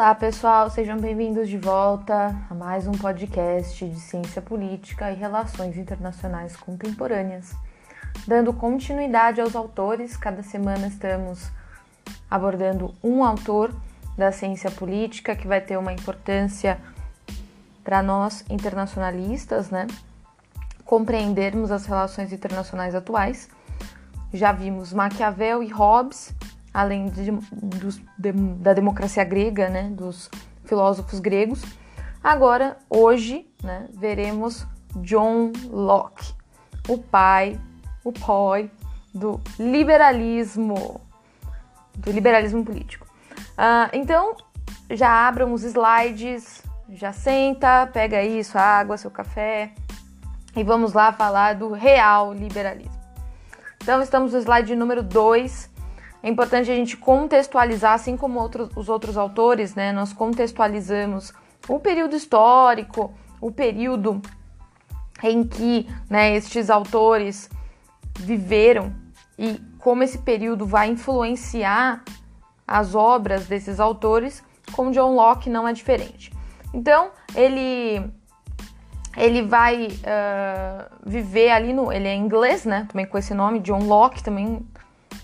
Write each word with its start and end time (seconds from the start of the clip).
Olá, 0.00 0.14
pessoal, 0.14 0.70
sejam 0.70 0.96
bem-vindos 0.96 1.46
de 1.46 1.58
volta 1.58 2.34
a 2.48 2.54
mais 2.54 2.86
um 2.86 2.92
podcast 2.92 3.86
de 3.86 4.00
ciência 4.00 4.40
política 4.40 5.12
e 5.12 5.14
relações 5.14 5.76
internacionais 5.76 6.56
contemporâneas. 6.56 7.54
Dando 8.26 8.50
continuidade 8.54 9.42
aos 9.42 9.54
autores, 9.54 10.16
cada 10.16 10.42
semana 10.42 10.86
estamos 10.86 11.50
abordando 12.30 12.94
um 13.04 13.22
autor 13.22 13.74
da 14.16 14.32
ciência 14.32 14.70
política 14.70 15.36
que 15.36 15.46
vai 15.46 15.60
ter 15.60 15.76
uma 15.76 15.92
importância 15.92 16.80
para 17.84 18.02
nós 18.02 18.42
internacionalistas, 18.48 19.68
né? 19.68 19.86
Compreendermos 20.82 21.70
as 21.70 21.84
relações 21.84 22.32
internacionais 22.32 22.94
atuais. 22.94 23.50
Já 24.32 24.50
vimos 24.50 24.94
Maquiavel 24.94 25.62
e 25.62 25.68
Hobbes 25.68 26.32
além 26.72 27.06
de, 27.06 27.30
dos, 27.52 28.00
de, 28.18 28.32
da 28.32 28.72
democracia 28.72 29.24
grega, 29.24 29.68
né, 29.68 29.90
dos 29.90 30.30
filósofos 30.64 31.18
gregos. 31.20 31.62
Agora, 32.22 32.76
hoje, 32.88 33.46
né, 33.62 33.88
veremos 33.92 34.66
John 34.96 35.52
Locke, 35.68 36.34
o 36.88 36.98
pai, 36.98 37.58
o 38.04 38.12
pai 38.12 38.70
do 39.14 39.40
liberalismo, 39.58 41.00
do 41.96 42.10
liberalismo 42.10 42.64
político. 42.64 43.06
Uh, 43.52 43.90
então, 43.92 44.36
já 44.90 45.28
abram 45.28 45.52
os 45.52 45.62
slides, 45.64 46.62
já 46.90 47.12
senta, 47.12 47.88
pega 47.92 48.18
aí 48.18 48.42
sua 48.44 48.62
água, 48.62 48.96
seu 48.96 49.10
café 49.10 49.72
e 50.56 50.64
vamos 50.64 50.92
lá 50.92 51.12
falar 51.12 51.54
do 51.54 51.72
real 51.72 52.32
liberalismo. 52.32 52.98
Então, 53.82 54.02
estamos 54.02 54.32
no 54.32 54.38
slide 54.40 54.74
número 54.76 55.02
2 55.02 55.69
é 56.22 56.28
importante 56.28 56.70
a 56.70 56.74
gente 56.74 56.96
contextualizar, 56.96 57.94
assim 57.94 58.16
como 58.16 58.40
outros, 58.40 58.70
os 58.76 58.88
outros 58.88 59.16
autores, 59.16 59.74
né? 59.74 59.92
Nós 59.92 60.12
contextualizamos 60.12 61.32
o 61.68 61.78
período 61.78 62.14
histórico, 62.14 63.12
o 63.40 63.50
período 63.50 64.20
em 65.22 65.44
que 65.44 65.88
né, 66.08 66.34
estes 66.34 66.70
autores 66.70 67.48
viveram 68.18 68.94
e 69.38 69.60
como 69.78 70.02
esse 70.02 70.18
período 70.18 70.66
vai 70.66 70.88
influenciar 70.88 72.02
as 72.66 72.94
obras 72.94 73.46
desses 73.46 73.80
autores, 73.80 74.42
com 74.72 74.90
John 74.90 75.14
Locke 75.14 75.50
não 75.50 75.66
é 75.66 75.72
diferente. 75.72 76.32
Então, 76.72 77.10
ele 77.34 78.10
ele 79.16 79.42
vai 79.42 79.86
uh, 79.88 80.90
viver 81.04 81.50
ali 81.50 81.72
no. 81.72 81.92
Ele 81.92 82.06
é 82.06 82.14
inglês, 82.14 82.64
né? 82.64 82.86
Também 82.88 83.06
com 83.06 83.18
esse 83.18 83.34
nome, 83.34 83.58
John 83.58 83.82
Locke, 83.82 84.22
também 84.22 84.64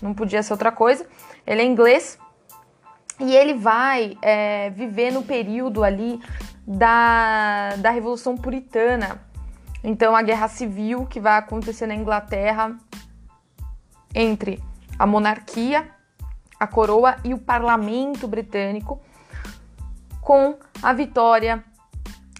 não 0.01 0.13
podia 0.13 0.43
ser 0.43 0.53
outra 0.53 0.71
coisa. 0.71 1.05
Ele 1.45 1.61
é 1.61 1.65
inglês 1.65 2.17
e 3.19 3.35
ele 3.35 3.55
vai 3.55 4.17
é, 4.21 4.69
viver 4.69 5.11
no 5.11 5.23
período 5.23 5.83
ali 5.83 6.19
da, 6.65 7.75
da 7.77 7.89
Revolução 7.89 8.35
Puritana. 8.35 9.21
Então, 9.83 10.15
a 10.15 10.21
guerra 10.21 10.47
civil 10.47 11.05
que 11.05 11.19
vai 11.19 11.37
acontecer 11.37 11.87
na 11.87 11.95
Inglaterra 11.95 12.77
entre 14.13 14.61
a 14.97 15.05
monarquia, 15.05 15.89
a 16.59 16.67
coroa 16.67 17.15
e 17.23 17.33
o 17.33 17.37
parlamento 17.37 18.27
britânico, 18.27 18.99
com 20.21 20.57
a 20.81 20.91
vitória 20.93 21.63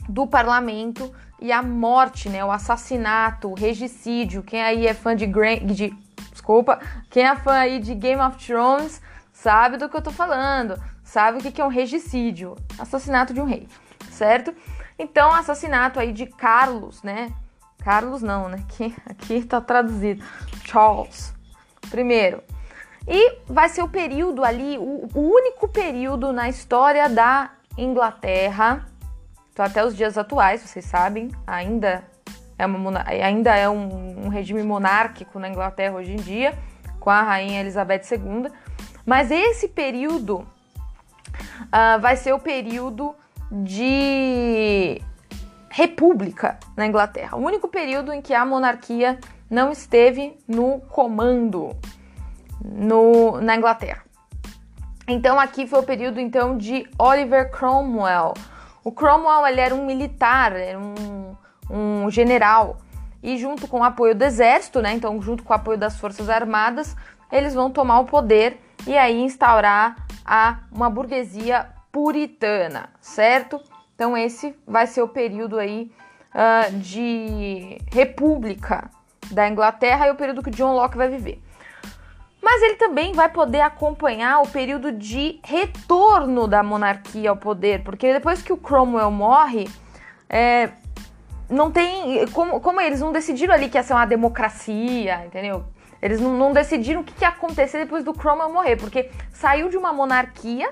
do 0.10 0.28
parlamento 0.28 1.14
e 1.40 1.52
a 1.52 1.62
morte, 1.62 2.30
né, 2.30 2.44
o 2.44 2.52
assassinato, 2.52 3.50
o 3.50 3.54
regicídio. 3.54 4.44
Quem 4.44 4.62
aí 4.62 4.88
é 4.88 4.94
fã 4.94 5.16
de, 5.16 5.28
de 5.28 5.96
desculpa. 6.38 6.80
Quem 7.10 7.26
é 7.26 7.36
fã 7.36 7.54
aí 7.54 7.80
de 7.80 7.96
Game 7.96 8.22
of 8.22 8.38
Thrones 8.46 9.02
sabe 9.34 9.78
do 9.78 9.90
que 9.90 9.98
eu 9.98 10.02
tô 10.02 10.12
falando, 10.12 10.82
sabe 11.04 11.38
o 11.38 11.42
que 11.42 11.62
é 11.62 11.66
um 11.66 11.70
regicídio, 11.70 12.56
assassinato 12.80 13.34
de 13.34 13.42
um 13.42 13.45
rei, 13.45 13.67
certo? 14.10 14.54
Então, 14.98 15.32
assassinato 15.32 16.00
aí 16.00 16.11
de 16.11 16.26
Carlos, 16.26 17.04
né? 17.04 17.32
Carlos 17.84 18.22
não, 18.22 18.50
né? 18.50 18.64
Aqui, 18.67 18.95
aqui 19.06 19.44
tá 19.44 19.61
traduzido. 19.61 20.23
Charles. 20.64 21.34
Primeiro. 21.89 22.42
E 23.08 23.38
vai 23.48 23.70
ser 23.70 23.82
o 23.82 23.88
período 23.88 24.44
ali, 24.44 24.78
o, 24.78 25.08
o 25.14 25.22
único 25.22 25.67
período 25.67 26.34
na 26.34 26.50
história 26.50 27.08
da 27.08 27.52
Inglaterra, 27.78 28.86
então 29.54 29.66
até 29.66 29.86
os 29.86 29.95
dias 29.95 30.17
atuais, 30.17 30.61
vocês 30.61 30.84
sabem, 30.84 31.32
ainda 31.45 32.04
é 32.58 32.66
uma, 32.66 33.04
ainda 33.06 33.56
é 33.56 33.70
um, 33.70 34.26
um 34.26 34.28
regime 34.30 34.64
monárquico 34.64 35.40
na 35.40 35.48
Inglaterra 35.48 35.95
hoje 35.95 36.14
em 36.14 36.18
dia, 36.18 36.58
com 37.00 37.10
a 37.10 37.22
rainha 37.22 37.62
Elizabeth 37.62 38.02
II. 38.12 38.52
Mas 39.06 39.32
esse 39.32 39.68
período 39.68 40.40
uh, 40.40 42.00
vai 42.02 42.16
ser 42.16 42.34
o 42.34 42.40
período 42.40 43.16
de 43.52 45.02
república 45.70 46.58
na 46.76 46.88
Inglaterra. 46.88 47.38
O 47.38 47.40
único 47.40 47.67
período 47.67 48.12
em 48.12 48.22
que 48.22 48.34
a 48.34 48.46
monarquia 48.46 49.20
não 49.50 49.72
esteve 49.72 50.38
no 50.48 50.80
comando 50.90 51.76
no, 52.64 53.40
na 53.40 53.56
Inglaterra. 53.56 54.04
Então 55.08 55.40
aqui 55.40 55.66
foi 55.67 55.80
o 55.80 55.84
período 55.84 56.20
então 56.20 56.58
de 56.58 56.86
Oliver 57.00 57.50
Cromwell. 57.52 58.34
O 58.84 58.92
Cromwell 58.92 59.48
ele 59.48 59.62
era 59.62 59.76
um 59.76 59.86
militar, 59.86 60.54
era 60.54 60.78
um 60.78 61.36
um 61.70 62.10
general, 62.10 62.78
e 63.22 63.38
junto 63.38 63.67
com 63.67 63.80
o 63.80 63.83
apoio 63.83 64.16
do 64.16 64.23
exército, 64.23 64.82
né, 64.82 64.94
então 64.94 65.22
junto 65.22 65.44
com 65.44 65.52
o 65.52 65.55
apoio 65.55 65.78
das 65.78 66.00
forças 66.00 66.30
armadas, 66.30 66.95
eles 67.32 67.54
vão 67.54 67.70
tomar 67.70 68.00
o 68.00 68.05
poder 68.05 68.60
e 68.86 68.98
aí 68.98 69.22
instaurar 69.22 69.95
a, 70.26 70.60
uma 70.72 70.89
burguesia 70.89 71.67
puritana, 71.92 72.89
certo? 73.02 73.60
Então 73.95 74.16
esse 74.16 74.55
vai 74.66 74.86
ser 74.88 75.02
o 75.02 75.08
período 75.08 75.58
aí 75.58 75.92
uh, 76.33 76.78
de 76.78 77.80
república 77.92 78.89
da 79.32 79.48
Inglaterra 79.49 80.08
e 80.08 80.11
o 80.11 80.16
período 80.16 80.44
que 80.44 80.52
John 80.52 80.73
Locke 80.73 80.98
vai 80.98 81.10
viver. 81.10 81.42
Mas 82.42 82.61
ele 82.61 82.76
também 82.76 83.11
vai 83.14 83.28
poder 83.28 83.61
acompanhar 83.61 84.42
o 84.42 84.48
período 84.48 84.92
de 84.92 85.39
retorno 85.44 86.48
da 86.48 86.64
monarquia 86.64 87.30
ao 87.30 87.36
poder, 87.36 87.84
porque 87.84 88.14
depois 88.14 88.42
que 88.42 88.54
o 88.54 88.58
Cromwell 88.58 89.11
morre, 89.11 89.67
é, 90.30 90.70
não 91.50 91.72
tem. 91.72 92.26
Como, 92.28 92.60
como 92.60 92.82
eles 92.82 93.00
não 93.00 93.12
decidiram 93.12 93.54
ali 93.54 93.70
que 93.70 93.78
ia 93.78 93.84
ser 93.84 93.94
uma 93.94 94.06
democracia, 94.06 95.26
entendeu? 95.26 95.66
Eles 96.02 96.20
não, 96.20 96.34
não 96.38 96.54
decidiram 96.54 97.02
o 97.02 97.04
que, 97.04 97.14
que 97.14 97.24
ia 97.24 97.30
acontecer 97.30 97.80
depois 97.80 98.04
do 98.04 98.14
Cromwell 98.14 98.52
morrer, 98.52 98.76
porque 98.76 99.10
saiu 99.32 99.70
de 99.70 99.78
uma 99.78 99.92
monarquia 99.92 100.72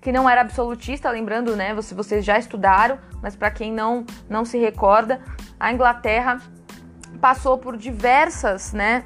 que 0.00 0.12
não 0.12 0.28
era 0.28 0.40
absolutista, 0.42 1.10
lembrando, 1.10 1.56
né? 1.56 1.80
Se 1.80 1.94
vocês 1.94 2.24
já 2.24 2.38
estudaram, 2.38 2.98
mas 3.22 3.34
para 3.34 3.50
quem 3.50 3.72
não, 3.72 4.04
não 4.28 4.44
se 4.44 4.58
recorda, 4.58 5.20
a 5.58 5.72
Inglaterra 5.72 6.40
passou 7.20 7.56
por 7.56 7.76
diversas, 7.76 8.72
né? 8.72 9.04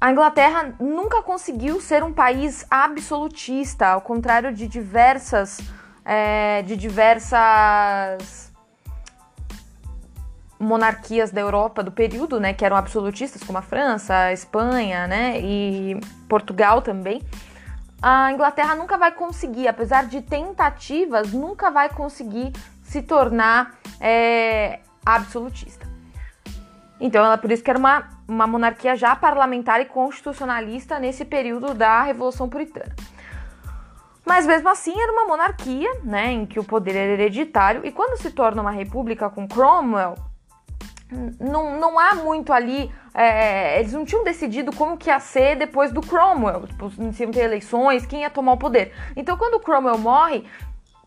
A 0.00 0.10
Inglaterra 0.10 0.74
nunca 0.80 1.22
conseguiu 1.22 1.80
ser 1.80 2.02
um 2.02 2.12
país 2.12 2.66
absolutista, 2.70 3.88
ao 3.88 4.00
contrário 4.00 4.52
de 4.52 4.66
diversas, 4.66 5.60
é, 6.04 6.62
de 6.62 6.74
diversas 6.74 8.49
monarquias 10.60 11.30
da 11.30 11.40
Europa 11.40 11.82
do 11.82 11.90
período, 11.90 12.38
né, 12.38 12.52
que 12.52 12.64
eram 12.64 12.76
absolutistas, 12.76 13.42
como 13.42 13.56
a 13.56 13.62
França, 13.62 14.14
a 14.14 14.32
Espanha, 14.32 15.06
né, 15.06 15.40
e 15.40 15.98
Portugal 16.28 16.82
também, 16.82 17.22
a 18.02 18.30
Inglaterra 18.30 18.74
nunca 18.74 18.98
vai 18.98 19.10
conseguir, 19.10 19.66
apesar 19.66 20.04
de 20.04 20.20
tentativas, 20.20 21.32
nunca 21.32 21.70
vai 21.70 21.88
conseguir 21.88 22.52
se 22.82 23.00
tornar 23.00 23.78
é, 23.98 24.80
absolutista. 25.04 25.88
Então, 27.00 27.24
ela 27.24 27.38
por 27.38 27.50
isso 27.50 27.64
que 27.64 27.70
era 27.70 27.78
uma, 27.78 28.08
uma 28.28 28.46
monarquia 28.46 28.94
já 28.94 29.16
parlamentar 29.16 29.80
e 29.80 29.86
constitucionalista 29.86 30.98
nesse 30.98 31.24
período 31.24 31.72
da 31.72 32.02
Revolução 32.02 32.48
Puritana. 32.48 32.94
Mas 34.26 34.46
mesmo 34.46 34.68
assim 34.68 34.98
era 35.00 35.10
uma 35.10 35.24
monarquia, 35.24 35.90
né, 36.04 36.32
em 36.32 36.44
que 36.44 36.60
o 36.60 36.64
poder 36.64 36.94
era 36.94 37.12
hereditário, 37.12 37.80
e 37.84 37.90
quando 37.90 38.20
se 38.20 38.30
torna 38.30 38.60
uma 38.60 38.70
república 38.70 39.30
com 39.30 39.48
Cromwell, 39.48 40.14
não, 41.38 41.78
não 41.78 41.98
há 41.98 42.14
muito 42.14 42.52
ali. 42.52 42.92
É, 43.12 43.80
eles 43.80 43.92
não 43.92 44.04
tinham 44.04 44.22
decidido 44.22 44.72
como 44.72 44.96
que 44.96 45.10
ia 45.10 45.18
ser 45.18 45.56
depois 45.56 45.92
do 45.92 46.00
Cromwell. 46.00 46.66
Tipo, 46.66 46.90
se 46.90 47.22
iam 47.22 47.32
ter 47.32 47.40
eleições, 47.40 48.06
quem 48.06 48.22
ia 48.22 48.30
tomar 48.30 48.52
o 48.52 48.56
poder. 48.56 48.92
Então, 49.16 49.36
quando 49.36 49.54
o 49.54 49.60
Cromwell 49.60 49.98
morre, 49.98 50.44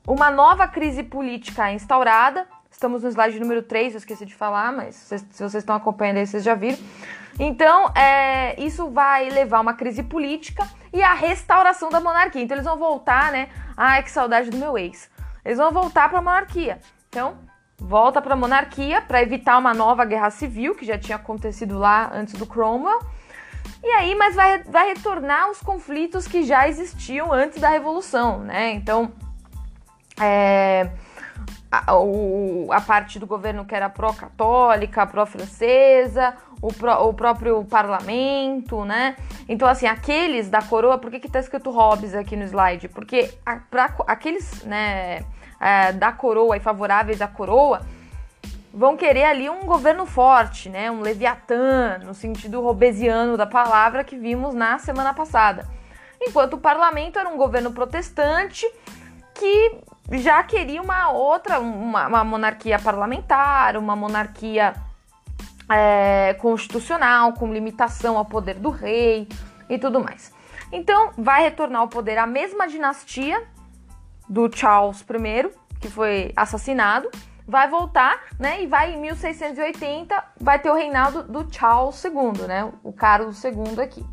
uma 0.06 0.30
nova 0.30 0.68
crise 0.68 1.04
política 1.04 1.70
é 1.70 1.74
instaurada. 1.74 2.46
Estamos 2.70 3.04
no 3.04 3.10
slide 3.10 3.40
número 3.40 3.62
3, 3.62 3.94
eu 3.94 3.98
esqueci 4.00 4.26
de 4.26 4.36
falar, 4.36 4.74
mas 4.74 4.96
se, 4.96 5.20
se 5.20 5.44
vocês 5.44 5.56
estão 5.56 5.76
acompanhando 5.76 6.18
aí, 6.18 6.28
vocês 6.28 6.44
já 6.44 6.56
viram. 6.56 6.78
Então, 7.40 7.90
é, 7.96 8.62
isso 8.62 8.90
vai 8.90 9.30
levar 9.30 9.58
a 9.58 9.62
uma 9.62 9.74
crise 9.74 10.04
política 10.04 10.68
e 10.92 11.02
a 11.02 11.14
restauração 11.14 11.90
da 11.90 12.00
monarquia. 12.00 12.42
Então, 12.42 12.56
eles 12.56 12.66
vão 12.66 12.78
voltar, 12.78 13.32
né? 13.32 13.50
Ai, 13.78 14.04
que 14.04 14.12
saudade 14.12 14.50
do 14.50 14.58
meu 14.58 14.78
ex. 14.78 15.10
Eles 15.46 15.58
vão 15.58 15.72
voltar 15.72 16.10
para 16.10 16.20
a 16.20 16.22
monarquia. 16.22 16.80
Então, 17.10 17.38
volta 17.78 18.22
para 18.22 18.34
a 18.34 18.38
monarquia 18.38 19.02
para 19.02 19.22
evitar 19.22 19.58
uma 19.58 19.74
nova 19.74 20.06
guerra 20.06 20.30
civil 20.30 20.76
que 20.76 20.86
já 20.86 20.98
tinha 20.98 21.16
acontecido 21.16 21.78
lá 21.78 22.12
antes 22.14 22.34
do 22.34 22.46
Cromwell. 22.46 23.00
E 23.84 23.88
aí, 23.88 24.16
mas 24.16 24.36
vai, 24.36 24.64
vai 24.64 24.88
retornar 24.90 25.50
os 25.50 25.60
conflitos 25.60 26.28
que 26.28 26.44
já 26.44 26.68
existiam 26.68 27.32
antes 27.32 27.60
da 27.60 27.70
Revolução, 27.70 28.40
né? 28.40 28.72
Então, 28.72 29.12
é, 30.20 30.90
a, 31.70 31.96
o, 31.96 32.72
a 32.72 32.80
parte 32.80 33.20
do 33.20 33.26
governo 33.26 33.66
que 33.66 33.76
era 33.76 33.90
pró-católica, 33.90 35.06
pró-francesa, 35.06 36.36
o, 36.62 36.72
pró, 36.72 37.10
o 37.10 37.14
próprio 37.14 37.66
parlamento, 37.66 38.86
né? 38.86 39.18
Então, 39.50 39.68
assim, 39.68 39.86
aqueles 39.86 40.50
da 40.50 40.62
coroa, 40.62 40.98
por 40.98 41.12
que, 41.12 41.20
que 41.20 41.30
tá 41.30 41.40
escrito 41.40 41.72
Hobbes 41.72 42.14
aqui 42.14 42.36
no 42.38 42.44
slide? 42.44 42.88
Porque 42.88 43.34
a, 43.46 43.58
pra, 43.58 43.94
aqueles, 44.08 44.64
né, 44.64 45.26
é, 45.60 45.92
da 45.92 46.12
coroa 46.12 46.58
e 46.58 46.60
favoráveis 46.60 47.22
à 47.22 47.28
coroa 47.28 47.82
vão 48.74 48.98
querer 48.98 49.26
ali 49.26 49.50
um 49.50 49.66
governo 49.66 50.06
forte, 50.06 50.68
né? 50.68 50.90
Um 50.90 51.02
leviatã, 51.02 52.00
no 52.00 52.14
sentido 52.14 52.60
robesiano 52.60 53.38
da 53.38 53.46
palavra 53.46 54.04
que 54.04 54.18
vimos 54.18 54.56
na 54.56 54.80
semana 54.80 55.14
passada. 55.14 55.70
Enquanto 56.20 56.54
o 56.54 56.58
parlamento 56.58 57.20
era 57.20 57.30
um 57.30 57.38
governo 57.38 57.72
protestante 57.72 58.66
que 59.36 59.78
já 60.14 60.42
queria 60.44 60.82
uma 60.82 61.12
outra, 61.12 61.60
uma, 61.60 62.08
uma 62.08 62.24
monarquia 62.24 62.80
parlamentar, 62.80 63.78
uma 63.78 63.96
monarquia 63.96 64.74
é, 65.70 66.34
constitucional, 66.36 67.34
com 67.34 67.54
limitação 67.54 68.18
ao 68.18 68.26
poder 68.26 68.56
do 68.56 68.70
rei 68.70 69.28
e 69.70 69.78
tudo 69.78 70.00
mais. 70.00 70.34
Então, 70.72 71.12
vai 71.18 71.44
retornar 71.44 71.82
ao 71.82 71.88
poder 71.88 72.18
a 72.18 72.26
mesma 72.26 72.68
dinastia 72.68 73.44
do 74.34 74.50
Charles 74.52 75.02
I, 75.02 75.52
que 75.80 75.88
foi 75.88 76.34
assassinado, 76.36 77.08
vai 77.48 77.70
voltar, 77.70 78.20
né? 78.40 78.64
E 78.64 78.68
vai 78.68 78.94
em 78.94 79.00
1680 79.00 80.24
vai 80.42 80.58
ter 80.58 80.72
o 80.72 80.74
reinado 80.74 81.24
do 81.24 81.48
Charles 81.54 82.04
II, 82.04 82.48
né? 82.48 82.72
O 82.84 82.92
Carlos 82.92 83.44
II 83.44 83.80
aqui. 83.80 84.04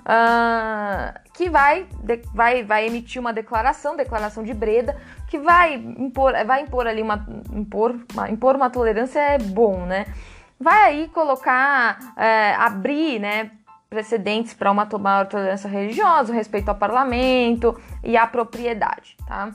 Uh, 0.00 1.18
que 1.32 1.48
vai, 1.48 1.86
de, 2.02 2.20
vai, 2.34 2.62
vai 2.62 2.86
emitir 2.86 3.18
uma 3.18 3.32
declaração, 3.32 3.96
declaração 3.96 4.44
de 4.44 4.52
Breda, 4.52 5.00
que 5.28 5.38
vai 5.38 5.74
impor, 5.76 6.34
vai 6.44 6.60
impor 6.60 6.86
ali 6.86 7.00
uma 7.00 7.26
impor, 7.54 7.96
uma, 8.12 8.30
impor 8.30 8.54
uma 8.54 8.68
tolerância 8.68 9.18
é 9.18 9.38
bom, 9.38 9.86
né? 9.86 10.04
Vai 10.60 10.82
aí 10.90 11.08
colocar, 11.08 12.12
é, 12.18 12.54
abrir, 12.54 13.18
né? 13.18 13.50
Precedentes 13.94 14.52
para 14.54 14.72
uma 14.72 14.88
maior 14.98 15.26
tolerância 15.26 15.68
religiosa, 15.68 16.34
respeito 16.34 16.68
ao 16.68 16.74
parlamento 16.74 17.80
e 18.02 18.16
à 18.16 18.26
propriedade, 18.26 19.16
tá? 19.24 19.52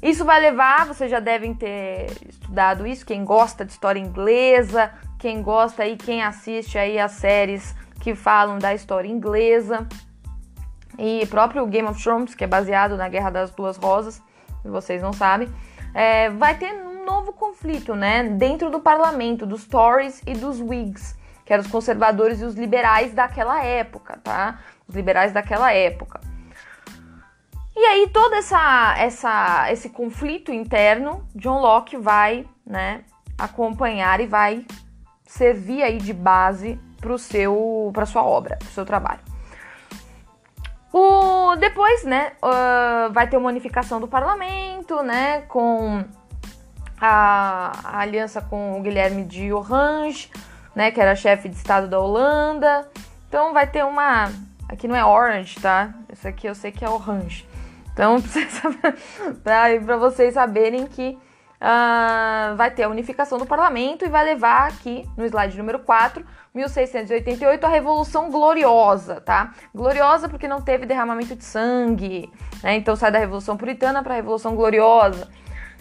Isso 0.00 0.24
vai 0.24 0.40
levar, 0.40 0.86
vocês 0.86 1.10
já 1.10 1.18
devem 1.18 1.52
ter 1.52 2.06
estudado 2.28 2.86
isso, 2.86 3.04
quem 3.04 3.24
gosta 3.24 3.64
de 3.64 3.72
história 3.72 3.98
inglesa, 3.98 4.92
quem 5.18 5.42
gosta 5.42 5.82
aí, 5.82 5.96
quem 5.96 6.22
assiste 6.22 6.78
aí 6.78 7.00
as 7.00 7.10
séries 7.12 7.74
que 8.00 8.14
falam 8.14 8.60
da 8.60 8.72
história 8.72 9.08
inglesa 9.08 9.88
e 10.96 11.26
próprio 11.26 11.66
Game 11.66 11.88
of 11.88 12.00
Thrones, 12.00 12.36
que 12.36 12.44
é 12.44 12.46
baseado 12.46 12.96
na 12.96 13.08
Guerra 13.08 13.30
das 13.30 13.50
Duas 13.50 13.76
Rosas, 13.76 14.22
vocês 14.64 15.02
não 15.02 15.12
sabem, 15.12 15.48
é, 15.92 16.30
vai 16.30 16.56
ter 16.56 16.72
um 16.74 17.04
novo 17.04 17.32
conflito, 17.32 17.96
né, 17.96 18.22
dentro 18.22 18.70
do 18.70 18.78
parlamento, 18.78 19.44
dos 19.44 19.64
Tories 19.64 20.22
e 20.24 20.34
dos 20.34 20.60
Whigs, 20.60 21.17
que 21.48 21.54
eram 21.54 21.64
os 21.64 21.70
conservadores 21.70 22.42
e 22.42 22.44
os 22.44 22.54
liberais 22.54 23.14
daquela 23.14 23.64
época, 23.64 24.20
tá? 24.22 24.58
Os 24.86 24.94
liberais 24.94 25.32
daquela 25.32 25.72
época. 25.72 26.20
E 27.74 27.80
aí 27.86 28.10
todo 28.12 28.34
essa, 28.34 28.94
essa, 28.98 29.72
esse 29.72 29.88
conflito 29.88 30.52
interno, 30.52 31.26
John 31.34 31.58
Locke 31.58 31.96
vai, 31.96 32.46
né, 32.66 33.00
acompanhar 33.38 34.20
e 34.20 34.26
vai 34.26 34.66
servir 35.24 35.82
aí 35.82 35.96
de 35.96 36.12
base 36.12 36.78
para 37.00 37.16
seu, 37.16 37.90
para 37.94 38.04
sua 38.04 38.24
obra, 38.24 38.56
para 38.58 38.68
o 38.68 38.72
seu 38.72 38.84
trabalho. 38.84 39.20
O, 40.92 41.56
depois, 41.56 42.04
né, 42.04 42.32
uh, 42.42 43.10
vai 43.10 43.26
ter 43.26 43.38
uma 43.38 43.48
unificação 43.48 43.98
do 43.98 44.06
parlamento, 44.06 45.02
né, 45.02 45.42
com 45.48 46.04
a, 47.00 47.72
a, 47.84 48.00
aliança 48.00 48.42
com 48.42 48.78
o 48.78 48.82
Guilherme 48.82 49.24
de 49.24 49.50
Orange, 49.50 50.30
né, 50.78 50.92
que 50.92 51.00
era 51.00 51.16
chefe 51.16 51.48
de 51.48 51.56
estado 51.56 51.88
da 51.88 51.98
Holanda. 51.98 52.88
Então 53.28 53.52
vai 53.52 53.66
ter 53.66 53.84
uma, 53.84 54.30
aqui 54.68 54.86
não 54.86 54.94
é 54.94 55.04
Orange, 55.04 55.58
tá? 55.60 55.92
Isso 56.08 56.28
aqui 56.28 56.46
eu 56.46 56.54
sei 56.54 56.70
que 56.70 56.84
é 56.84 56.88
Orange. 56.88 57.44
Então, 57.92 58.22
para 59.42 59.96
vocês 59.96 60.34
saberem 60.34 60.86
que 60.86 61.18
uh, 61.60 62.54
vai 62.54 62.70
ter 62.70 62.84
a 62.84 62.88
unificação 62.88 63.38
do 63.38 63.44
parlamento 63.44 64.04
e 64.04 64.08
vai 64.08 64.24
levar 64.24 64.68
aqui 64.68 65.04
no 65.16 65.24
slide 65.24 65.58
número 65.58 65.80
4, 65.80 66.24
1688, 66.54 67.64
a 67.64 67.68
Revolução 67.68 68.30
Gloriosa, 68.30 69.20
tá? 69.20 69.52
Gloriosa 69.74 70.28
porque 70.28 70.46
não 70.46 70.62
teve 70.62 70.86
derramamento 70.86 71.34
de 71.34 71.44
sangue, 71.44 72.32
né? 72.62 72.76
Então 72.76 72.94
sai 72.94 73.10
da 73.10 73.18
Revolução 73.18 73.56
Puritana 73.56 74.00
para 74.00 74.12
a 74.12 74.16
Revolução 74.16 74.54
Gloriosa. 74.54 75.28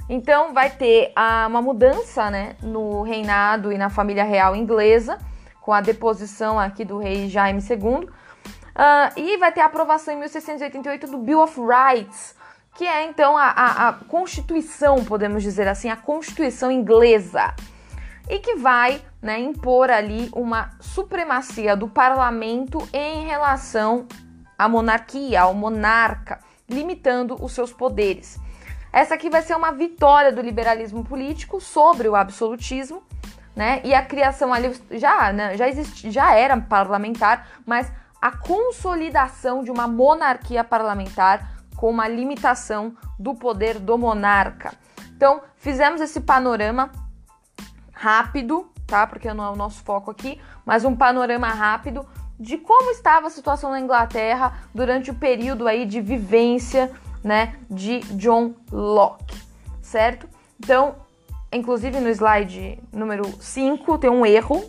Então 0.09 0.53
vai 0.53 0.69
ter 0.69 1.11
uh, 1.17 1.47
uma 1.47 1.61
mudança, 1.61 2.29
né, 2.31 2.55
no 2.61 3.01
reinado 3.01 3.71
e 3.71 3.77
na 3.77 3.89
família 3.89 4.23
real 4.23 4.55
inglesa, 4.55 5.17
com 5.61 5.73
a 5.73 5.81
deposição 5.81 6.59
aqui 6.59 6.85
do 6.85 6.97
rei 6.97 7.27
Jaime 7.27 7.61
II 7.61 8.07
Uh, 8.77 9.09
e 9.19 9.37
vai 9.37 9.51
ter 9.51 9.61
a 9.61 9.65
aprovação 9.65 10.13
em 10.13 10.17
1688 10.17 11.07
do 11.07 11.17
Bill 11.17 11.41
of 11.41 11.59
Rights, 11.59 12.35
que 12.75 12.85
é 12.85 13.05
então 13.05 13.35
a, 13.35 13.47
a, 13.47 13.89
a 13.89 13.93
Constituição, 13.93 15.03
podemos 15.03 15.41
dizer 15.41 15.67
assim, 15.67 15.89
a 15.89 15.95
Constituição 15.95 16.71
inglesa, 16.71 17.55
e 18.29 18.37
que 18.37 18.53
vai 18.55 19.01
né, 19.19 19.39
impor 19.39 19.89
ali 19.89 20.29
uma 20.31 20.69
supremacia 20.79 21.75
do 21.75 21.87
parlamento 21.87 22.77
em 22.93 23.25
relação 23.25 24.05
à 24.55 24.69
monarquia, 24.69 25.41
ao 25.41 25.55
monarca, 25.55 26.39
limitando 26.69 27.35
os 27.43 27.53
seus 27.53 27.73
poderes. 27.73 28.39
Essa 28.91 29.15
aqui 29.15 29.29
vai 29.29 29.41
ser 29.41 29.55
uma 29.55 29.71
vitória 29.71 30.31
do 30.31 30.41
liberalismo 30.41 31.03
político 31.03 31.59
sobre 31.59 32.07
o 32.07 32.15
absolutismo, 32.15 33.03
né? 33.55 33.81
E 33.83 33.93
a 33.93 34.03
criação 34.03 34.53
ali 34.53 34.79
já, 34.91 35.31
né, 35.33 35.57
já, 35.57 35.67
existe, 35.67 36.11
já 36.11 36.33
era 36.33 36.59
parlamentar, 36.59 37.47
mas 37.65 37.91
a 38.21 38.31
consolidação 38.31 39.63
de 39.63 39.71
uma 39.71 39.87
monarquia 39.87 40.63
parlamentar 40.63 41.57
com 41.75 41.89
uma 41.89 42.07
limitação 42.07 42.95
do 43.19 43.35
poder 43.35 43.79
do 43.79 43.97
monarca. 43.97 44.73
Então, 45.15 45.41
fizemos 45.57 46.01
esse 46.01 46.21
panorama 46.21 46.91
rápido, 47.91 48.69
tá? 48.85 49.05
Porque 49.07 49.31
não 49.33 49.43
é 49.43 49.49
o 49.49 49.55
nosso 49.55 49.83
foco 49.83 50.11
aqui, 50.11 50.39
mas 50.65 50.85
um 50.85 50.95
panorama 50.95 51.47
rápido 51.47 52.07
de 52.39 52.57
como 52.57 52.91
estava 52.91 53.27
a 53.27 53.31
situação 53.31 53.71
na 53.71 53.79
Inglaterra 53.79 54.53
durante 54.73 55.09
o 55.09 55.15
período 55.15 55.67
aí 55.67 55.85
de 55.85 55.99
vivência, 55.99 56.91
né, 57.27 57.55
de 57.69 57.99
John 58.15 58.53
Locke, 58.71 59.37
certo? 59.81 60.27
Então, 60.59 60.95
inclusive 61.51 61.99
no 61.99 62.09
slide 62.09 62.79
número 62.91 63.25
5 63.39 63.97
tem 63.97 64.09
um 64.09 64.25
erro, 64.25 64.63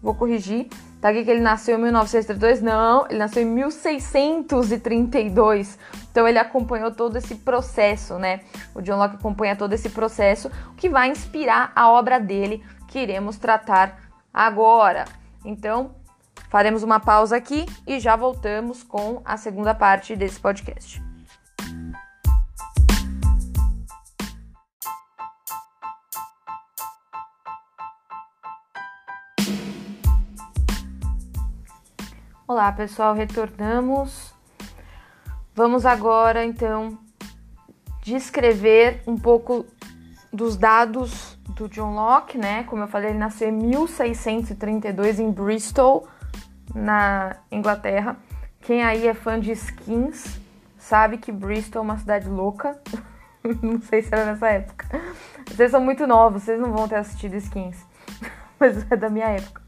vou 0.00 0.14
corrigir, 0.14 0.68
Tá 1.04 1.10
aqui 1.10 1.22
que 1.22 1.30
ele 1.30 1.40
nasceu 1.40 1.78
em 1.78 1.82
1932? 1.82 2.62
Não, 2.62 3.04
ele 3.10 3.18
nasceu 3.18 3.42
em 3.42 3.44
1632. 3.44 5.78
Então 6.10 6.26
ele 6.26 6.38
acompanhou 6.38 6.90
todo 6.90 7.18
esse 7.18 7.34
processo, 7.34 8.18
né? 8.18 8.40
O 8.74 8.80
John 8.80 8.96
Locke 8.96 9.16
acompanha 9.16 9.54
todo 9.54 9.74
esse 9.74 9.90
processo, 9.90 10.50
o 10.70 10.74
que 10.74 10.88
vai 10.88 11.10
inspirar 11.10 11.72
a 11.76 11.90
obra 11.90 12.18
dele 12.18 12.64
que 12.88 12.98
iremos 12.98 13.36
tratar 13.36 14.00
agora. 14.32 15.04
Então, 15.44 15.90
faremos 16.48 16.82
uma 16.82 16.98
pausa 16.98 17.36
aqui 17.36 17.66
e 17.86 18.00
já 18.00 18.16
voltamos 18.16 18.82
com 18.82 19.20
a 19.26 19.36
segunda 19.36 19.74
parte 19.74 20.16
desse 20.16 20.40
podcast. 20.40 21.02
Olá 32.46 32.70
pessoal, 32.70 33.14
retornamos. 33.14 34.34
Vamos 35.54 35.86
agora 35.86 36.44
então 36.44 36.98
descrever 38.02 39.02
um 39.06 39.16
pouco 39.16 39.64
dos 40.30 40.54
dados 40.54 41.38
do 41.56 41.70
John 41.70 41.94
Locke, 41.94 42.36
né? 42.36 42.64
Como 42.64 42.82
eu 42.82 42.86
falei, 42.86 43.10
ele 43.10 43.18
nasceu 43.18 43.48
em 43.48 43.52
1632 43.52 45.20
em 45.20 45.30
Bristol, 45.30 46.06
na 46.74 47.34
Inglaterra. 47.50 48.18
Quem 48.60 48.82
aí 48.82 49.06
é 49.08 49.14
fã 49.14 49.40
de 49.40 49.52
skins 49.52 50.38
sabe 50.76 51.16
que 51.16 51.32
Bristol 51.32 51.80
é 51.80 51.82
uma 51.82 51.96
cidade 51.96 52.28
louca. 52.28 52.78
não 53.62 53.80
sei 53.80 54.02
se 54.02 54.14
era 54.14 54.26
nessa 54.26 54.48
época. 54.50 54.86
Vocês 55.48 55.70
são 55.70 55.80
muito 55.80 56.06
novos, 56.06 56.42
vocês 56.42 56.60
não 56.60 56.74
vão 56.74 56.86
ter 56.86 56.96
assistido 56.96 57.36
skins, 57.36 57.78
mas 58.60 58.84
é 58.92 58.96
da 58.96 59.08
minha 59.08 59.28
época. 59.28 59.62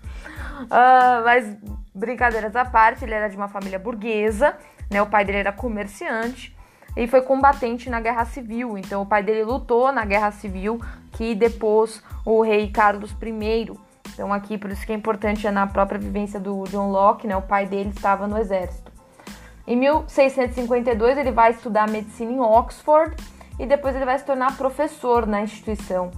Uh, 0.64 1.24
mas 1.24 1.56
brincadeiras 1.96 2.54
à 2.54 2.64
parte, 2.64 3.04
ele 3.04 3.14
era 3.14 3.28
de 3.28 3.36
uma 3.36 3.48
família 3.48 3.78
burguesa, 3.78 4.56
né? 4.90 5.00
O 5.00 5.06
pai 5.06 5.24
dele 5.24 5.38
era 5.38 5.52
comerciante 5.52 6.54
e 6.96 7.06
foi 7.06 7.22
combatente 7.22 7.90
na 7.90 8.00
Guerra 8.00 8.24
Civil. 8.24 8.78
Então 8.78 9.02
o 9.02 9.06
pai 9.06 9.22
dele 9.22 9.44
lutou 9.44 9.90
na 9.90 10.04
Guerra 10.04 10.30
Civil 10.30 10.80
que 11.12 11.34
depôs 11.34 12.02
o 12.24 12.42
rei 12.42 12.70
Carlos 12.70 13.10
I, 13.12 13.72
Então 14.12 14.32
aqui, 14.32 14.56
por 14.58 14.70
isso 14.70 14.84
que 14.84 14.92
é 14.92 14.94
importante 14.94 15.46
é 15.46 15.50
na 15.50 15.66
própria 15.66 15.98
vivência 15.98 16.38
do 16.38 16.64
John 16.64 16.90
Locke, 16.90 17.26
né? 17.26 17.36
O 17.36 17.42
pai 17.42 17.66
dele 17.66 17.90
estava 17.90 18.26
no 18.26 18.38
exército. 18.38 18.92
Em 19.66 19.76
1652 19.76 21.18
ele 21.18 21.32
vai 21.32 21.50
estudar 21.50 21.88
medicina 21.88 22.32
em 22.32 22.40
Oxford 22.40 23.16
e 23.58 23.66
depois 23.66 23.96
ele 23.96 24.04
vai 24.04 24.18
se 24.18 24.24
tornar 24.24 24.56
professor 24.56 25.26
na 25.26 25.42
instituição. 25.42 26.10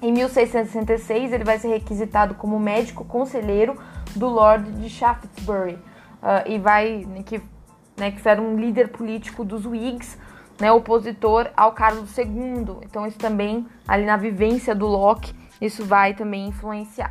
Em 0.00 0.10
1666 0.10 1.32
ele 1.32 1.44
vai 1.44 1.58
ser 1.58 1.68
requisitado 1.68 2.34
como 2.34 2.58
médico 2.58 3.04
conselheiro 3.04 3.78
do 4.14 4.28
Lord 4.28 4.70
de 4.72 4.88
Shaftesbury 4.88 5.74
uh, 5.74 6.46
e 6.46 6.58
vai 6.58 7.06
que, 7.24 7.40
né, 7.96 8.10
que 8.10 8.28
era 8.28 8.40
um 8.40 8.56
líder 8.56 8.88
político 8.88 9.44
dos 9.44 9.66
Whigs, 9.66 10.18
né, 10.60 10.70
opositor 10.72 11.50
ao 11.56 11.72
Carlos 11.72 12.16
II. 12.16 12.78
Então 12.82 13.06
isso 13.06 13.18
também 13.18 13.66
ali 13.86 14.04
na 14.04 14.16
vivência 14.16 14.74
do 14.74 14.86
Locke 14.86 15.34
isso 15.62 15.84
vai 15.84 16.12
também 16.12 16.48
influenciar. 16.48 17.10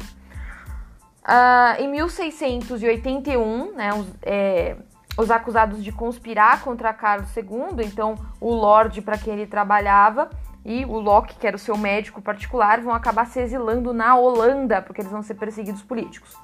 Uh, 1.24 1.82
em 1.82 1.88
1681, 1.88 3.76
né, 3.76 3.94
os, 3.94 4.08
é, 4.24 4.76
os, 5.18 5.32
acusados 5.32 5.84
de 5.84 5.92
conspirar 5.92 6.62
contra 6.62 6.92
Carlos 6.94 7.30
II, 7.38 7.86
então 7.86 8.16
o 8.42 8.54
Lorde 8.54 9.02
para 9.02 9.18
quem 9.18 9.34
ele 9.34 9.48
trabalhava 9.48 10.30
e 10.66 10.84
o 10.84 11.00
Locke, 11.00 11.36
que 11.36 11.48
era 11.48 11.56
o 11.56 11.60
seu 11.60 11.78
médico 11.78 12.22
particular, 12.22 12.82
vão 12.82 12.94
acabar 12.94 13.26
se 13.26 13.40
exilando 13.40 13.94
na 13.94 14.16
Holanda, 14.16 14.82
porque 14.82 15.02
eles 15.02 15.12
vão 15.12 15.24
ser 15.24 15.36
perseguidos 15.36 15.82
políticos. 15.82 16.36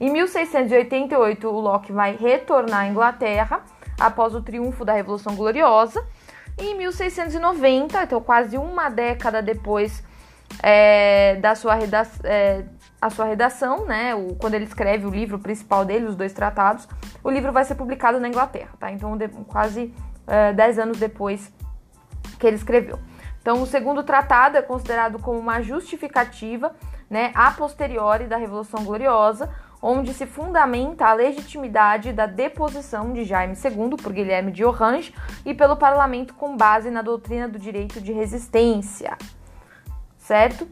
Em 0.00 0.10
1688, 0.10 1.48
o 1.48 1.60
Locke 1.60 1.92
vai 1.92 2.16
retornar 2.16 2.80
à 2.80 2.86
Inglaterra 2.86 3.62
após 3.98 4.34
o 4.34 4.42
triunfo 4.42 4.84
da 4.84 4.92
Revolução 4.92 5.34
Gloriosa. 5.34 6.04
E 6.58 6.66
em 6.66 6.76
1690, 6.76 8.02
então 8.02 8.20
quase 8.20 8.58
uma 8.58 8.88
década 8.88 9.40
depois 9.40 10.04
é, 10.62 11.36
da 11.36 11.54
sua, 11.54 11.74
reda 11.74 12.06
é, 12.24 12.64
a 13.00 13.08
sua 13.08 13.24
redação, 13.24 13.86
né? 13.86 14.14
O, 14.14 14.34
quando 14.36 14.54
ele 14.54 14.64
escreve 14.64 15.06
o 15.06 15.10
livro 15.10 15.38
principal 15.38 15.84
dele, 15.84 16.06
os 16.06 16.16
dois 16.16 16.32
tratados, 16.32 16.86
o 17.24 17.30
livro 17.30 17.52
vai 17.52 17.64
ser 17.64 17.74
publicado 17.74 18.20
na 18.20 18.28
Inglaterra, 18.28 18.70
tá? 18.78 18.90
Então, 18.90 19.16
de, 19.16 19.28
quase 19.28 19.94
é, 20.26 20.52
dez 20.52 20.78
anos 20.78 20.98
depois 20.98 21.52
que 22.38 22.46
ele 22.46 22.56
escreveu. 22.56 22.98
Então, 23.40 23.60
o 23.62 23.66
segundo 23.66 24.02
tratado 24.02 24.56
é 24.56 24.62
considerado 24.62 25.18
como 25.18 25.38
uma 25.38 25.60
justificativa, 25.62 26.74
né, 27.10 27.32
a 27.34 27.50
posteriori 27.50 28.26
da 28.26 28.36
Revolução 28.36 28.84
Gloriosa, 28.84 29.52
onde 29.82 30.14
se 30.14 30.24
fundamenta 30.24 31.06
a 31.06 31.12
legitimidade 31.12 32.12
da 32.12 32.26
deposição 32.26 33.12
de 33.12 33.24
Jaime 33.24 33.54
II 33.54 33.96
por 34.00 34.12
Guilherme 34.12 34.52
de 34.52 34.64
Orange 34.64 35.12
e 35.44 35.52
pelo 35.52 35.76
parlamento 35.76 36.34
com 36.34 36.56
base 36.56 36.90
na 36.90 37.02
doutrina 37.02 37.48
do 37.48 37.58
direito 37.58 38.00
de 38.00 38.12
resistência 38.12 39.18
certo? 40.22 40.66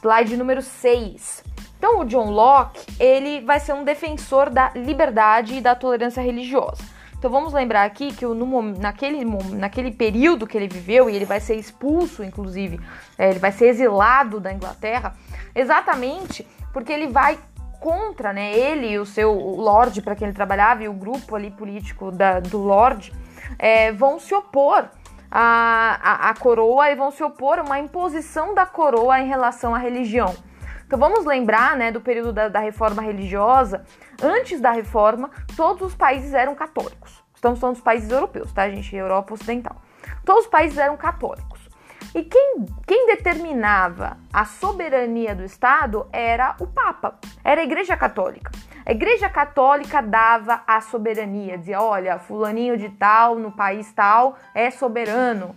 Slide 0.00 0.36
número 0.36 0.62
6. 0.62 1.42
Então, 1.76 2.00
o 2.00 2.04
John 2.04 2.30
Locke, 2.30 2.80
ele 3.00 3.40
vai 3.40 3.58
ser 3.58 3.72
um 3.72 3.84
defensor 3.84 4.50
da 4.50 4.70
liberdade 4.74 5.54
e 5.54 5.60
da 5.60 5.74
tolerância 5.74 6.20
religiosa. 6.20 6.82
Então, 7.18 7.30
vamos 7.30 7.52
lembrar 7.52 7.84
aqui 7.84 8.12
que 8.12 8.24
no, 8.24 8.62
naquele, 8.62 9.24
naquele 9.56 9.90
período 9.90 10.46
que 10.46 10.56
ele 10.56 10.68
viveu, 10.68 11.10
e 11.10 11.16
ele 11.16 11.24
vai 11.24 11.40
ser 11.40 11.56
expulso, 11.56 12.22
inclusive, 12.22 12.80
é, 13.16 13.30
ele 13.30 13.40
vai 13.40 13.50
ser 13.50 13.66
exilado 13.66 14.38
da 14.38 14.52
Inglaterra, 14.52 15.16
exatamente 15.54 16.46
porque 16.72 16.92
ele 16.92 17.08
vai 17.08 17.38
contra, 17.80 18.32
né, 18.32 18.52
ele 18.52 18.88
e 18.88 18.98
o 18.98 19.06
seu 19.06 19.32
Lorde 19.32 20.02
para 20.02 20.14
quem 20.14 20.26
ele 20.28 20.34
trabalhava 20.34 20.82
e 20.82 20.88
o 20.88 20.92
grupo 20.92 21.36
ali 21.36 21.50
político 21.50 22.10
da, 22.10 22.40
do 22.40 22.58
Lorde 22.58 23.12
é, 23.58 23.92
vão 23.92 24.18
se 24.18 24.34
opor 24.34 24.88
a, 25.30 25.98
a, 26.02 26.30
a 26.30 26.34
coroa 26.34 26.90
e 26.90 26.94
vão 26.94 27.10
se 27.10 27.22
opor 27.22 27.58
a 27.58 27.62
uma 27.62 27.78
imposição 27.78 28.54
da 28.54 28.66
coroa 28.66 29.20
em 29.20 29.28
relação 29.28 29.74
à 29.74 29.78
religião. 29.78 30.34
Então 30.86 30.98
vamos 30.98 31.26
lembrar 31.26 31.76
né, 31.76 31.92
do 31.92 32.00
período 32.00 32.32
da, 32.32 32.48
da, 32.48 32.60
reforma 32.60 33.02
religiosa. 33.02 33.84
Antes 34.22 34.58
da 34.58 34.72
reforma, 34.72 35.30
todos 35.54 35.88
os 35.88 35.94
países 35.94 36.32
eram 36.32 36.54
católicos. 36.54 37.22
Estamos 37.34 37.60
falando 37.60 37.76
dos 37.76 37.84
países 37.84 38.10
europeus, 38.10 38.50
tá, 38.52 38.68
gente? 38.70 38.96
Europa 38.96 39.34
Ocidental. 39.34 39.76
Todos 40.24 40.44
os 40.44 40.50
países 40.50 40.78
eram 40.78 40.96
católicos. 40.96 41.57
E 42.18 42.24
quem, 42.24 42.66
quem 42.84 43.06
determinava 43.06 44.16
a 44.32 44.44
soberania 44.44 45.36
do 45.36 45.44
Estado 45.44 46.08
era 46.12 46.56
o 46.58 46.66
Papa, 46.66 47.16
era 47.44 47.60
a 47.60 47.64
Igreja 47.64 47.96
Católica. 47.96 48.50
A 48.84 48.90
Igreja 48.90 49.28
Católica 49.28 50.02
dava 50.02 50.60
a 50.66 50.80
soberania, 50.80 51.56
dizia: 51.56 51.80
olha, 51.80 52.18
fulaninho 52.18 52.76
de 52.76 52.88
tal, 52.88 53.36
no 53.36 53.52
país 53.52 53.92
tal, 53.92 54.36
é 54.52 54.68
soberano. 54.68 55.54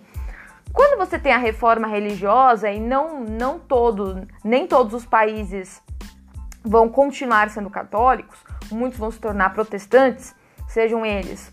Quando 0.71 0.99
você 0.99 1.17
tem 1.17 1.33
a 1.33 1.39
reforma 1.39 1.87
religiosa 1.87 2.69
e 2.69 2.79
não, 2.79 3.21
não 3.21 3.57
todo, 3.57 4.27
nem 4.43 4.67
todos 4.67 4.93
os 4.93 5.03
países 5.03 5.81
vão 6.63 6.87
continuar 6.87 7.49
sendo 7.49 7.71
católicos, 7.71 8.37
muitos 8.71 8.99
vão 8.99 9.09
se 9.09 9.19
tornar 9.19 9.51
protestantes, 9.51 10.35
sejam 10.67 11.03
eles 11.03 11.51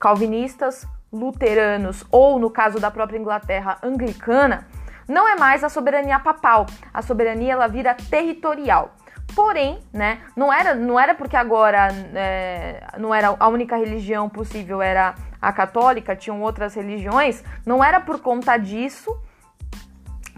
calvinistas, 0.00 0.86
luteranos 1.14 2.04
ou, 2.10 2.38
no 2.38 2.50
caso 2.50 2.78
da 2.78 2.90
própria 2.90 3.18
Inglaterra, 3.18 3.78
anglicana, 3.82 4.66
não 5.08 5.28
é 5.28 5.36
mais 5.36 5.62
a 5.62 5.68
soberania 5.68 6.18
papal. 6.18 6.66
A 6.92 7.00
soberania 7.00 7.52
ela 7.52 7.66
vira 7.68 7.94
territorial. 7.94 8.94
Porém, 9.34 9.80
né, 9.92 10.20
não 10.36 10.52
era, 10.52 10.74
não 10.74 10.98
era 11.00 11.14
porque 11.14 11.36
agora 11.36 11.88
é, 12.14 12.84
não 12.98 13.14
era 13.14 13.34
a 13.38 13.48
única 13.48 13.76
religião 13.76 14.28
possível 14.28 14.82
era 14.82 15.14
a 15.40 15.52
católica, 15.52 16.14
tinham 16.14 16.40
outras 16.40 16.74
religiões, 16.74 17.42
não 17.66 17.82
era 17.82 18.00
por 18.00 18.20
conta 18.20 18.56
disso 18.56 19.16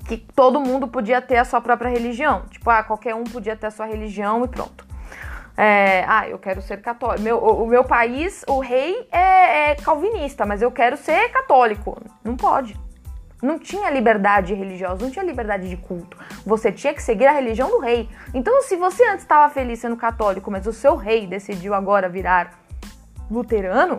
que 0.07 0.17
todo 0.17 0.61
mundo 0.61 0.89
podia 0.89 1.21
ter 1.21 1.37
a 1.37 1.45
sua 1.45 1.61
própria 1.61 1.91
religião. 1.91 2.43
Tipo, 2.49 2.71
ah, 2.71 2.83
qualquer 2.83 3.15
um 3.15 3.25
podia 3.25 3.57
ter 3.57 3.67
a 3.67 3.71
sua 3.71 3.87
religião 3.87 4.45
e 4.45 4.49
pronto. 4.49 4.87
É, 5.57 6.05
ah, 6.07 6.29
eu 6.29 6.39
quero 6.39 6.61
ser 6.61 6.83
católico. 6.83 7.23
Meu, 7.23 7.39
o, 7.39 7.65
o, 7.65 7.67
meu 7.67 7.83
país, 7.83 8.45
o 8.47 8.61
rei 8.61 9.09
é, 9.11 9.71
é 9.71 9.75
calvinista, 9.77 10.45
mas 10.45 10.61
eu 10.61 10.71
quero 10.71 10.97
ser 10.97 11.31
católico. 11.31 11.99
Não 12.23 12.37
pode. 12.37 12.79
Não 13.43 13.59
tinha 13.59 13.91
liberdade 13.91 14.55
religiosa, 14.55 15.05
não 15.05 15.11
tinha 15.11 15.25
liberdade 15.25 15.69
de 15.69 15.77
culto. 15.77 16.17
Você 16.45 16.73
tinha 16.73 16.93
que 16.93 17.03
seguir 17.03 17.27
a 17.27 17.33
religião 17.33 17.71
do 17.71 17.79
rei. 17.79 18.09
Então, 18.35 18.63
se 18.63 18.77
você 18.77 19.07
antes 19.09 19.23
estava 19.23 19.53
feliz 19.53 19.79
sendo 19.79 19.97
católico, 19.97 20.51
mas 20.51 20.67
o 20.67 20.73
seu 20.73 20.97
rei 20.97 21.27
decidiu 21.27 21.75
agora 21.75 22.09
virar 22.09 22.59
luterano, 23.31 23.99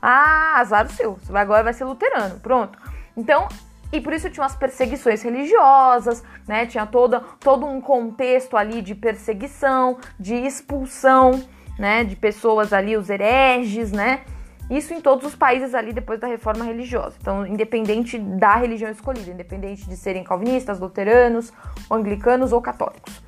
ah, 0.00 0.58
azar 0.58 0.86
o 0.86 0.90
seu. 0.90 1.14
Você 1.14 1.36
agora 1.36 1.62
vai 1.62 1.72
ser 1.72 1.84
luterano. 1.84 2.40
Pronto. 2.40 2.78
Então, 3.16 3.48
e 3.92 4.00
por 4.00 4.12
isso 4.12 4.30
tinha 4.30 4.46
as 4.46 4.56
perseguições 4.56 5.22
religiosas, 5.22 6.24
né? 6.48 6.66
Tinha 6.66 6.86
toda, 6.86 7.20
todo 7.38 7.66
um 7.66 7.80
contexto 7.80 8.56
ali 8.56 8.80
de 8.80 8.94
perseguição, 8.94 9.98
de 10.18 10.34
expulsão, 10.34 11.42
né? 11.78 12.02
De 12.02 12.16
pessoas 12.16 12.72
ali, 12.72 12.96
os 12.96 13.10
hereges, 13.10 13.92
né? 13.92 14.22
Isso 14.70 14.94
em 14.94 15.00
todos 15.00 15.26
os 15.26 15.34
países 15.34 15.74
ali 15.74 15.92
depois 15.92 16.18
da 16.18 16.26
reforma 16.26 16.64
religiosa. 16.64 17.16
Então, 17.20 17.46
independente 17.46 18.18
da 18.18 18.56
religião 18.56 18.90
escolhida, 18.90 19.30
independente 19.30 19.86
de 19.86 19.96
serem 19.96 20.24
calvinistas, 20.24 20.80
luteranos, 20.80 21.52
anglicanos 21.90 22.52
ou 22.52 22.62
católicos. 22.62 23.22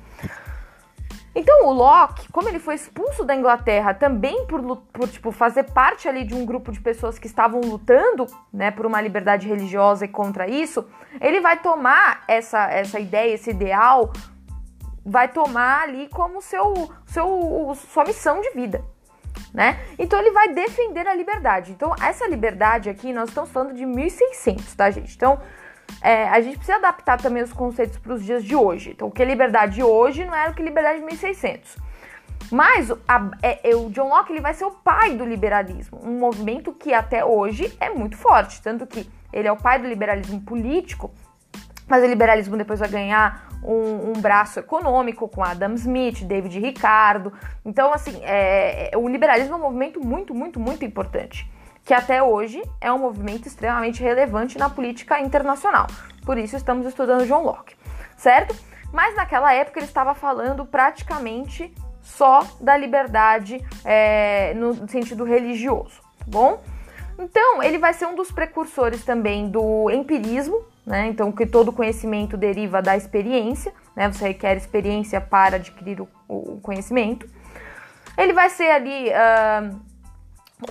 Então 1.35 1.67
o 1.67 1.73
Locke, 1.73 2.31
como 2.31 2.47
ele 2.47 2.59
foi 2.59 2.75
expulso 2.75 3.25
da 3.25 3.35
Inglaterra 3.35 3.93
também 3.93 4.47
por, 4.47 4.77
por 4.93 5.09
tipo, 5.09 5.33
fazer 5.33 5.63
parte 5.63 6.07
ali 6.07 6.23
de 6.23 6.33
um 6.33 6.45
grupo 6.45 6.71
de 6.71 6.79
pessoas 6.79 7.19
que 7.19 7.27
estavam 7.27 7.59
lutando 7.59 8.25
né, 8.53 8.71
por 8.71 8.85
uma 8.85 9.01
liberdade 9.01 9.45
religiosa 9.45 10.05
e 10.05 10.07
contra 10.07 10.47
isso, 10.47 10.87
ele 11.19 11.41
vai 11.41 11.59
tomar 11.59 12.23
essa, 12.25 12.71
essa 12.71 13.01
ideia, 13.01 13.33
esse 13.33 13.49
ideal, 13.49 14.13
vai 15.05 15.27
tomar 15.27 15.81
ali 15.81 16.07
como 16.07 16.41
seu, 16.41 16.89
seu, 17.05 17.77
sua 17.89 18.05
missão 18.05 18.39
de 18.39 18.51
vida. 18.51 18.81
Né? 19.53 19.77
Então 19.99 20.17
ele 20.17 20.31
vai 20.31 20.53
defender 20.53 21.05
a 21.05 21.13
liberdade. 21.13 21.73
Então 21.73 21.93
essa 22.01 22.25
liberdade 22.27 22.89
aqui, 22.89 23.11
nós 23.11 23.27
estamos 23.27 23.51
falando 23.51 23.73
de 23.73 23.85
1600, 23.85 24.73
tá 24.73 24.89
gente? 24.89 25.13
Então 25.13 25.37
é, 26.01 26.27
a 26.29 26.39
gente 26.41 26.57
precisa 26.57 26.77
adaptar 26.77 27.19
também 27.19 27.41
os 27.41 27.51
conceitos 27.51 27.97
para 27.97 28.13
os 28.13 28.23
dias 28.23 28.43
de 28.43 28.55
hoje. 28.55 28.91
Então, 28.91 29.07
o 29.07 29.11
que 29.11 29.21
é 29.21 29.25
liberdade 29.25 29.81
hoje 29.81 30.23
não 30.23 30.35
era 30.35 30.51
o 30.51 30.53
que 30.53 30.61
é 30.61 30.65
liberdade 30.65 30.99
de 30.99 31.05
1600. 31.05 31.77
Mas 32.51 32.91
a, 33.07 33.31
é, 33.41 33.71
é, 33.71 33.75
o 33.75 33.89
John 33.89 34.09
Locke 34.09 34.31
ele 34.31 34.41
vai 34.41 34.53
ser 34.53 34.65
o 34.65 34.71
pai 34.71 35.15
do 35.15 35.25
liberalismo, 35.25 35.99
um 36.03 36.19
movimento 36.19 36.71
que 36.73 36.93
até 36.93 37.25
hoje 37.25 37.75
é 37.79 37.89
muito 37.89 38.15
forte, 38.17 38.61
tanto 38.61 38.85
que 38.85 39.09
ele 39.33 39.47
é 39.47 39.51
o 39.51 39.57
pai 39.57 39.79
do 39.79 39.87
liberalismo 39.87 40.39
político, 40.41 41.11
mas 41.87 42.03
o 42.03 42.07
liberalismo 42.07 42.55
depois 42.55 42.79
vai 42.79 42.89
ganhar 42.89 43.49
um, 43.63 44.11
um 44.11 44.13
braço 44.13 44.59
econômico 44.59 45.27
com 45.27 45.43
Adam 45.43 45.73
Smith, 45.73 46.23
David 46.23 46.59
Ricardo. 46.59 47.33
Então, 47.63 47.91
assim, 47.91 48.19
é, 48.23 48.91
é, 48.93 48.97
o 48.97 49.07
liberalismo 49.07 49.55
é 49.55 49.57
um 49.57 49.61
movimento 49.61 49.99
muito, 49.99 50.33
muito, 50.33 50.59
muito 50.59 50.85
importante 50.85 51.49
que 51.85 51.93
até 51.93 52.21
hoje 52.21 52.61
é 52.81 52.91
um 52.91 52.97
movimento 52.97 53.47
extremamente 53.47 54.01
relevante 54.01 54.57
na 54.57 54.69
política 54.69 55.19
internacional. 55.19 55.85
Por 56.25 56.35
isso 56.37 56.57
estamos 56.57 56.87
estudando 56.87 57.27
John 57.27 57.43
Locke, 57.43 57.75
certo? 58.17 58.55
Mas 58.91 59.15
naquela 59.15 59.53
época 59.53 59.79
ele 59.79 59.85
estava 59.85 60.15
falando 60.15 60.65
praticamente 60.65 61.71
só 62.01 62.45
da 62.59 62.75
liberdade 62.75 63.63
é, 63.83 64.53
no 64.55 64.87
sentido 64.89 65.23
religioso, 65.23 66.01
tá 66.17 66.25
bom? 66.25 66.63
Então, 67.17 67.63
ele 67.63 67.77
vai 67.77 67.93
ser 67.93 68.07
um 68.07 68.15
dos 68.15 68.31
precursores 68.31 69.05
também 69.05 69.47
do 69.47 69.89
empirismo, 69.89 70.65
né? 70.85 71.07
Então, 71.07 71.31
que 71.31 71.45
todo 71.45 71.71
conhecimento 71.71 72.35
deriva 72.35 72.81
da 72.81 72.97
experiência, 72.97 73.73
né? 73.95 74.11
Você 74.11 74.27
requer 74.27 74.57
experiência 74.57 75.21
para 75.21 75.55
adquirir 75.55 76.01
o, 76.01 76.07
o 76.27 76.59
conhecimento. 76.61 77.27
Ele 78.17 78.33
vai 78.33 78.49
ser 78.49 78.69
ali 78.69 79.09
uh, 79.09 79.79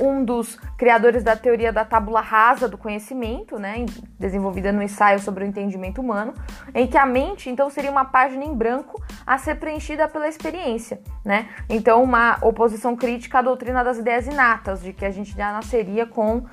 um 0.01 0.25
dos 0.25 0.57
criadores 0.79 1.23
da 1.23 1.37
teoria 1.37 1.73
da 1.73 1.85
tábula 1.85 2.21
rasa 2.21 2.67
do 2.67 2.79
conhecimento, 2.79 3.59
né, 3.59 3.85
desenvolvida 4.19 4.73
no 4.73 4.83
ensaio 4.83 5.19
sobre 5.19 5.45
o 5.45 5.47
entendimento 5.47 6.01
humano, 6.01 6.33
em 6.75 6.87
que 6.87 6.97
a 6.97 7.05
mente, 7.05 7.51
então, 7.51 7.69
seria 7.69 7.91
uma 7.91 8.05
página 8.05 8.45
em 8.45 8.55
branco 8.55 9.03
a 9.27 9.37
ser 9.37 9.57
preenchida 9.57 10.09
pela 10.09 10.27
experiência, 10.27 11.01
né? 11.25 11.49
Então, 11.69 12.03
uma 12.03 12.39
oposição 12.43 12.97
crítica 12.97 13.39
à 13.39 13.43
doutrina 13.43 13.85
das 13.85 13.99
ideias 13.99 14.27
inatas, 14.27 14.83
de 14.83 14.93
que 14.93 15.05
a 15.05 15.11
gente 15.11 15.37
já 15.37 15.53
nasceria 15.53 16.07
com 16.07 16.45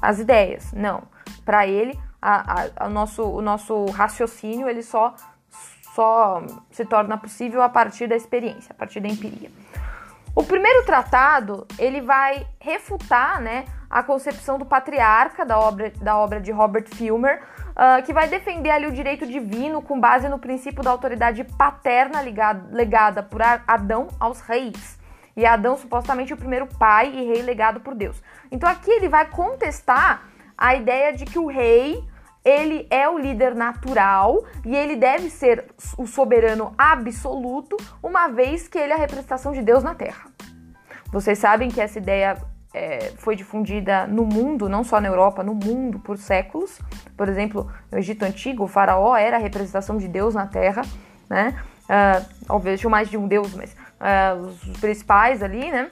as 0.00 0.18
ideias. 0.18 0.72
Não. 0.72 1.02
Para 1.44 1.66
ele, 1.66 1.98
a, 2.20 2.62
a, 2.62 2.86
a 2.86 2.88
nosso, 2.88 3.22
o 3.22 3.42
nosso 3.42 3.86
raciocínio 3.86 4.68
ele 4.68 4.82
só, 4.82 5.14
só 5.94 6.42
se 6.70 6.84
torna 6.84 7.16
possível 7.16 7.62
a 7.62 7.68
partir 7.68 8.06
da 8.06 8.16
experiência, 8.16 8.72
a 8.72 8.74
partir 8.74 9.00
da 9.00 9.08
empiria. 9.08 9.50
O 10.38 10.44
primeiro 10.44 10.84
tratado 10.86 11.66
ele 11.80 12.00
vai 12.00 12.46
refutar, 12.60 13.40
né, 13.40 13.64
a 13.90 14.04
concepção 14.04 14.56
do 14.56 14.64
patriarca 14.64 15.44
da 15.44 15.58
obra, 15.58 15.90
da 16.00 16.16
obra 16.16 16.40
de 16.40 16.52
Robert 16.52 16.86
Filmer, 16.94 17.42
uh, 17.70 18.00
que 18.04 18.12
vai 18.12 18.28
defender 18.28 18.70
ali 18.70 18.86
o 18.86 18.92
direito 18.92 19.26
divino 19.26 19.82
com 19.82 19.98
base 19.98 20.28
no 20.28 20.38
princípio 20.38 20.80
da 20.80 20.92
autoridade 20.92 21.42
paterna 21.42 22.22
ligado, 22.22 22.72
legada 22.72 23.20
por 23.20 23.42
Adão 23.42 24.06
aos 24.20 24.40
reis. 24.40 24.96
E 25.36 25.44
Adão 25.44 25.76
supostamente 25.76 26.32
o 26.32 26.36
primeiro 26.36 26.68
pai 26.78 27.12
e 27.12 27.26
rei 27.26 27.42
legado 27.42 27.80
por 27.80 27.96
Deus. 27.96 28.22
Então 28.48 28.68
aqui 28.68 28.92
ele 28.92 29.08
vai 29.08 29.26
contestar 29.26 30.22
a 30.56 30.72
ideia 30.72 31.12
de 31.12 31.24
que 31.24 31.40
o 31.40 31.48
rei 31.48 32.00
ele 32.44 32.86
é 32.90 33.08
o 33.08 33.18
líder 33.18 33.54
natural 33.54 34.44
e 34.64 34.74
ele 34.74 34.96
deve 34.96 35.30
ser 35.30 35.66
o 35.96 36.06
soberano 36.06 36.74
absoluto, 36.78 37.76
uma 38.02 38.28
vez 38.28 38.68
que 38.68 38.78
ele 38.78 38.92
é 38.92 38.96
a 38.96 38.98
representação 38.98 39.52
de 39.52 39.62
Deus 39.62 39.82
na 39.82 39.94
Terra. 39.94 40.30
Vocês 41.10 41.38
sabem 41.38 41.70
que 41.70 41.80
essa 41.80 41.98
ideia 41.98 42.36
é, 42.72 43.12
foi 43.16 43.34
difundida 43.34 44.06
no 44.06 44.24
mundo, 44.24 44.68
não 44.68 44.84
só 44.84 45.00
na 45.00 45.08
Europa, 45.08 45.42
no 45.42 45.54
mundo 45.54 45.98
por 45.98 46.18
séculos. 46.18 46.78
Por 47.16 47.28
exemplo, 47.28 47.70
no 47.90 47.98
Egito 47.98 48.24
Antigo, 48.24 48.64
o 48.64 48.68
faraó 48.68 49.16
era 49.16 49.36
a 49.36 49.40
representação 49.40 49.96
de 49.96 50.06
Deus 50.06 50.34
na 50.34 50.46
Terra, 50.46 50.82
né? 51.28 51.58
Uh, 51.84 52.44
talvez 52.46 52.78
tinha 52.78 52.90
mais 52.90 53.08
de 53.08 53.16
um 53.16 53.26
Deus, 53.26 53.54
mas 53.54 53.72
uh, 53.72 54.46
os 54.46 54.78
principais 54.78 55.42
ali, 55.42 55.70
né? 55.70 55.90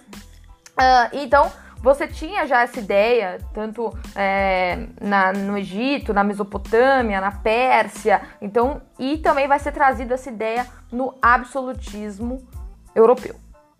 Uh, 0.78 1.16
então, 1.16 1.50
você 1.86 2.08
tinha 2.08 2.48
já 2.48 2.62
essa 2.62 2.80
ideia, 2.80 3.38
tanto 3.54 3.96
é, 4.16 4.88
na, 5.00 5.32
no 5.32 5.56
Egito, 5.56 6.12
na 6.12 6.24
Mesopotâmia, 6.24 7.20
na 7.20 7.30
Pérsia, 7.30 8.22
então, 8.42 8.82
e 8.98 9.18
também 9.18 9.46
vai 9.46 9.60
ser 9.60 9.70
trazida 9.70 10.14
essa 10.14 10.28
ideia 10.28 10.66
no 10.90 11.14
absolutismo 11.22 12.44
europeu. 12.92 13.36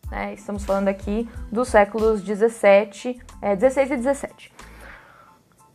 Né? 0.08 0.34
Estamos 0.34 0.64
falando 0.64 0.86
aqui 0.86 1.28
dos 1.50 1.66
séculos 1.66 2.22
17, 2.22 3.20
é, 3.42 3.56
16 3.56 3.90
e 3.90 3.96
17. 3.96 4.52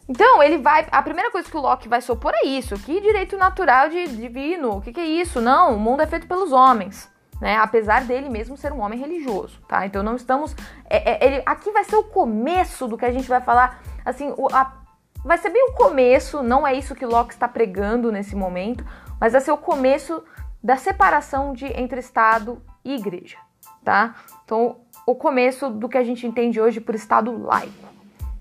Então, 0.07 0.41
ele 0.41 0.57
vai. 0.57 0.87
A 0.89 1.01
primeira 1.01 1.31
coisa 1.31 1.49
que 1.49 1.57
o 1.57 1.61
Locke 1.61 1.89
vai 1.89 2.01
se 2.01 2.11
opor 2.11 2.31
é 2.33 2.47
isso. 2.47 2.75
Que 2.75 3.01
direito 3.01 3.35
natural 3.35 3.89
de 3.89 4.07
divino? 4.07 4.77
O 4.77 4.81
que, 4.81 4.93
que 4.93 5.01
é 5.01 5.05
isso? 5.05 5.41
Não, 5.41 5.75
o 5.75 5.79
mundo 5.79 6.01
é 6.01 6.07
feito 6.07 6.27
pelos 6.27 6.53
homens 6.53 7.11
né? 7.41 7.57
Apesar 7.57 8.05
dele 8.05 8.29
mesmo 8.29 8.55
ser 8.55 8.71
um 8.71 8.81
homem 8.81 8.99
religioso, 8.99 9.59
tá? 9.67 9.83
Então 9.85 10.03
não 10.03 10.15
estamos. 10.15 10.55
É, 10.87 11.13
é, 11.13 11.25
ele, 11.25 11.43
aqui 11.43 11.71
vai 11.71 11.83
ser 11.83 11.95
o 11.95 12.03
começo 12.03 12.87
do 12.87 12.95
que 12.95 13.03
a 13.03 13.11
gente 13.11 13.27
vai 13.27 13.41
falar. 13.41 13.81
Assim, 14.05 14.31
o, 14.37 14.47
a, 14.53 14.71
vai 15.25 15.39
ser 15.39 15.49
bem 15.49 15.69
o 15.69 15.73
começo, 15.73 16.43
não 16.43 16.65
é 16.65 16.75
isso 16.75 16.93
que 16.93 17.05
Locke 17.05 17.33
está 17.33 17.47
pregando 17.47 18.11
nesse 18.11 18.35
momento, 18.35 18.85
mas 19.19 19.33
vai 19.33 19.41
ser 19.41 19.51
o 19.51 19.57
começo 19.57 20.23
da 20.63 20.77
separação 20.77 21.53
de, 21.53 21.65
entre 21.65 21.99
Estado 21.99 22.61
e 22.85 22.93
Igreja, 22.93 23.37
tá? 23.83 24.15
Então, 24.45 24.77
o 25.07 25.15
começo 25.15 25.71
do 25.71 25.89
que 25.89 25.97
a 25.97 26.03
gente 26.03 26.27
entende 26.27 26.61
hoje 26.61 26.79
por 26.79 26.93
Estado 26.93 27.35
laico. 27.43 27.91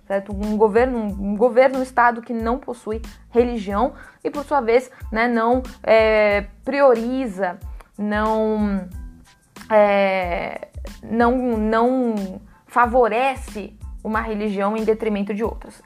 Certo? 0.06 0.32
Um 0.32 0.56
governo, 0.56 0.98
um 0.98 1.36
governo, 1.36 1.78
um 1.78 1.82
estado 1.84 2.20
que 2.20 2.32
não 2.32 2.58
possui 2.58 3.00
religião 3.30 3.94
e, 4.24 4.28
por 4.28 4.42
sua 4.42 4.60
vez, 4.60 4.90
né, 5.12 5.28
não 5.28 5.62
é, 5.84 6.46
prioriza 6.64 7.60
não, 8.00 8.88
é, 9.68 10.68
não, 11.02 11.58
não 11.58 12.40
favorece 12.66 13.76
uma 14.02 14.22
religião 14.22 14.74
em 14.74 14.84
detrimento 14.84 15.34
de 15.34 15.44
outras. 15.44 15.82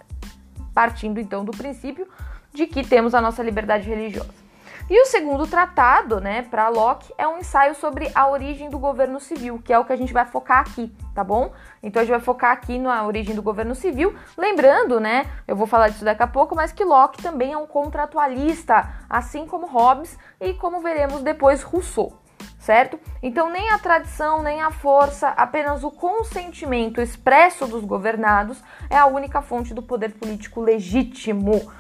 Partindo 0.72 1.18
então 1.18 1.44
do 1.44 1.50
princípio 1.50 2.06
de 2.52 2.68
que 2.68 2.86
temos 2.86 3.14
a 3.14 3.20
nossa 3.20 3.42
liberdade 3.42 3.88
religiosa. 3.88 4.43
E 4.88 5.00
o 5.00 5.06
segundo 5.06 5.46
tratado, 5.46 6.20
né, 6.20 6.42
para 6.42 6.68
Locke, 6.68 7.10
é 7.16 7.26
um 7.26 7.38
ensaio 7.38 7.74
sobre 7.74 8.10
a 8.14 8.28
origem 8.28 8.68
do 8.68 8.78
governo 8.78 9.18
civil, 9.18 9.58
que 9.64 9.72
é 9.72 9.78
o 9.78 9.84
que 9.84 9.94
a 9.94 9.96
gente 9.96 10.12
vai 10.12 10.26
focar 10.26 10.60
aqui, 10.60 10.94
tá 11.14 11.24
bom? 11.24 11.54
Então 11.82 12.02
a 12.02 12.04
gente 12.04 12.12
vai 12.12 12.20
focar 12.20 12.52
aqui 12.52 12.78
na 12.78 13.06
origem 13.06 13.34
do 13.34 13.40
governo 13.40 13.74
civil, 13.74 14.14
lembrando, 14.36 15.00
né, 15.00 15.24
eu 15.48 15.56
vou 15.56 15.66
falar 15.66 15.88
disso 15.88 16.04
daqui 16.04 16.22
a 16.22 16.26
pouco, 16.26 16.54
mas 16.54 16.70
que 16.70 16.84
Locke 16.84 17.22
também 17.22 17.52
é 17.54 17.56
um 17.56 17.66
contratualista, 17.66 18.86
assim 19.08 19.46
como 19.46 19.66
Hobbes 19.66 20.18
e 20.38 20.52
como 20.52 20.80
veremos 20.80 21.22
depois 21.22 21.62
Rousseau 21.62 22.20
certo? 22.58 22.98
Então, 23.22 23.50
nem 23.50 23.70
a 23.70 23.78
tradição, 23.78 24.42
nem 24.42 24.62
a 24.62 24.70
força, 24.70 25.28
apenas 25.28 25.84
o 25.84 25.90
consentimento 25.90 26.98
expresso 26.98 27.66
dos 27.66 27.84
governados 27.84 28.62
é 28.88 28.96
a 28.96 29.04
única 29.04 29.42
fonte 29.42 29.74
do 29.74 29.82
poder 29.82 30.12
político 30.14 30.62
legítimo. 30.62 31.70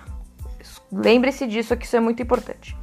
Lembre-se 0.92 1.46
disso, 1.46 1.74
que 1.74 1.86
isso 1.86 1.96
é 1.96 2.00
muito 2.00 2.22
importante. 2.22 2.76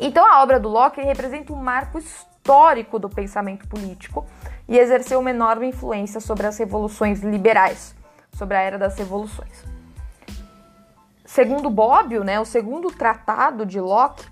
Então, 0.00 0.26
a 0.26 0.42
obra 0.42 0.58
do 0.58 0.68
Locke 0.68 1.00
representa 1.00 1.52
um 1.52 1.56
marco 1.56 1.98
histórico 1.98 2.98
do 2.98 3.08
pensamento 3.08 3.66
político 3.68 4.26
e 4.68 4.78
exerceu 4.78 5.20
uma 5.20 5.30
enorme 5.30 5.68
influência 5.68 6.20
sobre 6.20 6.46
as 6.46 6.58
revoluções 6.58 7.22
liberais, 7.22 7.94
sobre 8.32 8.56
a 8.56 8.60
era 8.60 8.78
das 8.78 8.98
revoluções. 8.98 9.64
Segundo 11.24 11.70
Bobbio, 11.70 12.22
né, 12.22 12.38
o 12.38 12.44
segundo 12.44 12.90
tratado 12.90 13.64
de 13.64 13.80
Locke 13.80 14.24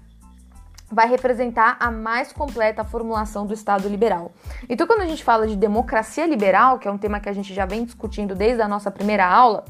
vai 0.90 1.08
representar 1.08 1.76
a 1.80 1.90
mais 1.90 2.32
completa 2.32 2.84
formulação 2.84 3.46
do 3.46 3.54
Estado 3.54 3.88
liberal. 3.88 4.30
Então, 4.68 4.86
quando 4.86 5.00
a 5.00 5.06
gente 5.06 5.24
fala 5.24 5.46
de 5.46 5.56
democracia 5.56 6.26
liberal, 6.26 6.78
que 6.78 6.86
é 6.86 6.90
um 6.90 6.98
tema 6.98 7.18
que 7.18 7.30
a 7.30 7.32
gente 7.32 7.54
já 7.54 7.64
vem 7.64 7.84
discutindo 7.84 8.34
desde 8.34 8.60
a 8.60 8.68
nossa 8.68 8.90
primeira 8.90 9.26
aula, 9.26 9.64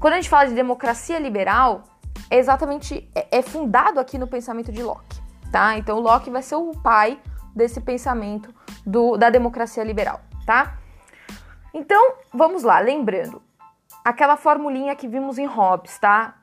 quando 0.00 0.14
a 0.14 0.16
gente 0.16 0.30
fala 0.30 0.48
de 0.48 0.54
democracia 0.54 1.18
liberal, 1.18 1.84
é 2.30 2.38
exatamente 2.38 3.08
é, 3.14 3.38
é 3.38 3.42
fundado 3.42 4.00
aqui 4.00 4.18
no 4.18 4.26
pensamento 4.26 4.72
de 4.72 4.82
Locke, 4.82 5.20
tá? 5.50 5.76
Então, 5.76 6.00
Locke 6.00 6.30
vai 6.30 6.42
ser 6.42 6.56
o 6.56 6.72
pai 6.72 7.18
desse 7.54 7.80
pensamento 7.80 8.54
do, 8.84 9.16
da 9.16 9.30
democracia 9.30 9.82
liberal, 9.82 10.20
tá? 10.44 10.78
Então, 11.72 12.14
vamos 12.32 12.62
lá, 12.62 12.78
lembrando 12.80 13.42
aquela 14.04 14.36
formulinha 14.36 14.94
que 14.94 15.08
vimos 15.08 15.38
em 15.38 15.46
Hobbes, 15.46 15.98
tá? 15.98 16.34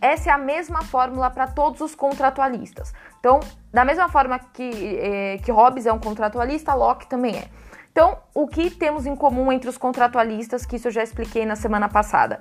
Essa 0.00 0.30
é 0.30 0.32
a 0.32 0.38
mesma 0.38 0.82
fórmula 0.82 1.30
para 1.30 1.46
todos 1.46 1.80
os 1.80 1.94
contratualistas. 1.94 2.92
Então, 3.18 3.40
da 3.72 3.84
mesma 3.84 4.08
forma 4.08 4.38
que, 4.38 4.98
eh, 5.00 5.38
que 5.42 5.50
Hobbes 5.50 5.86
é 5.86 5.92
um 5.92 5.98
contratualista, 5.98 6.74
Locke 6.74 7.06
também 7.06 7.36
é. 7.36 7.48
Então, 7.90 8.18
o 8.34 8.46
que 8.46 8.68
temos 8.70 9.06
em 9.06 9.16
comum 9.16 9.50
entre 9.50 9.70
os 9.70 9.78
contratualistas, 9.78 10.66
que 10.66 10.76
isso 10.76 10.88
eu 10.88 10.92
já 10.92 11.02
expliquei 11.02 11.46
na 11.46 11.56
semana 11.56 11.88
passada? 11.88 12.40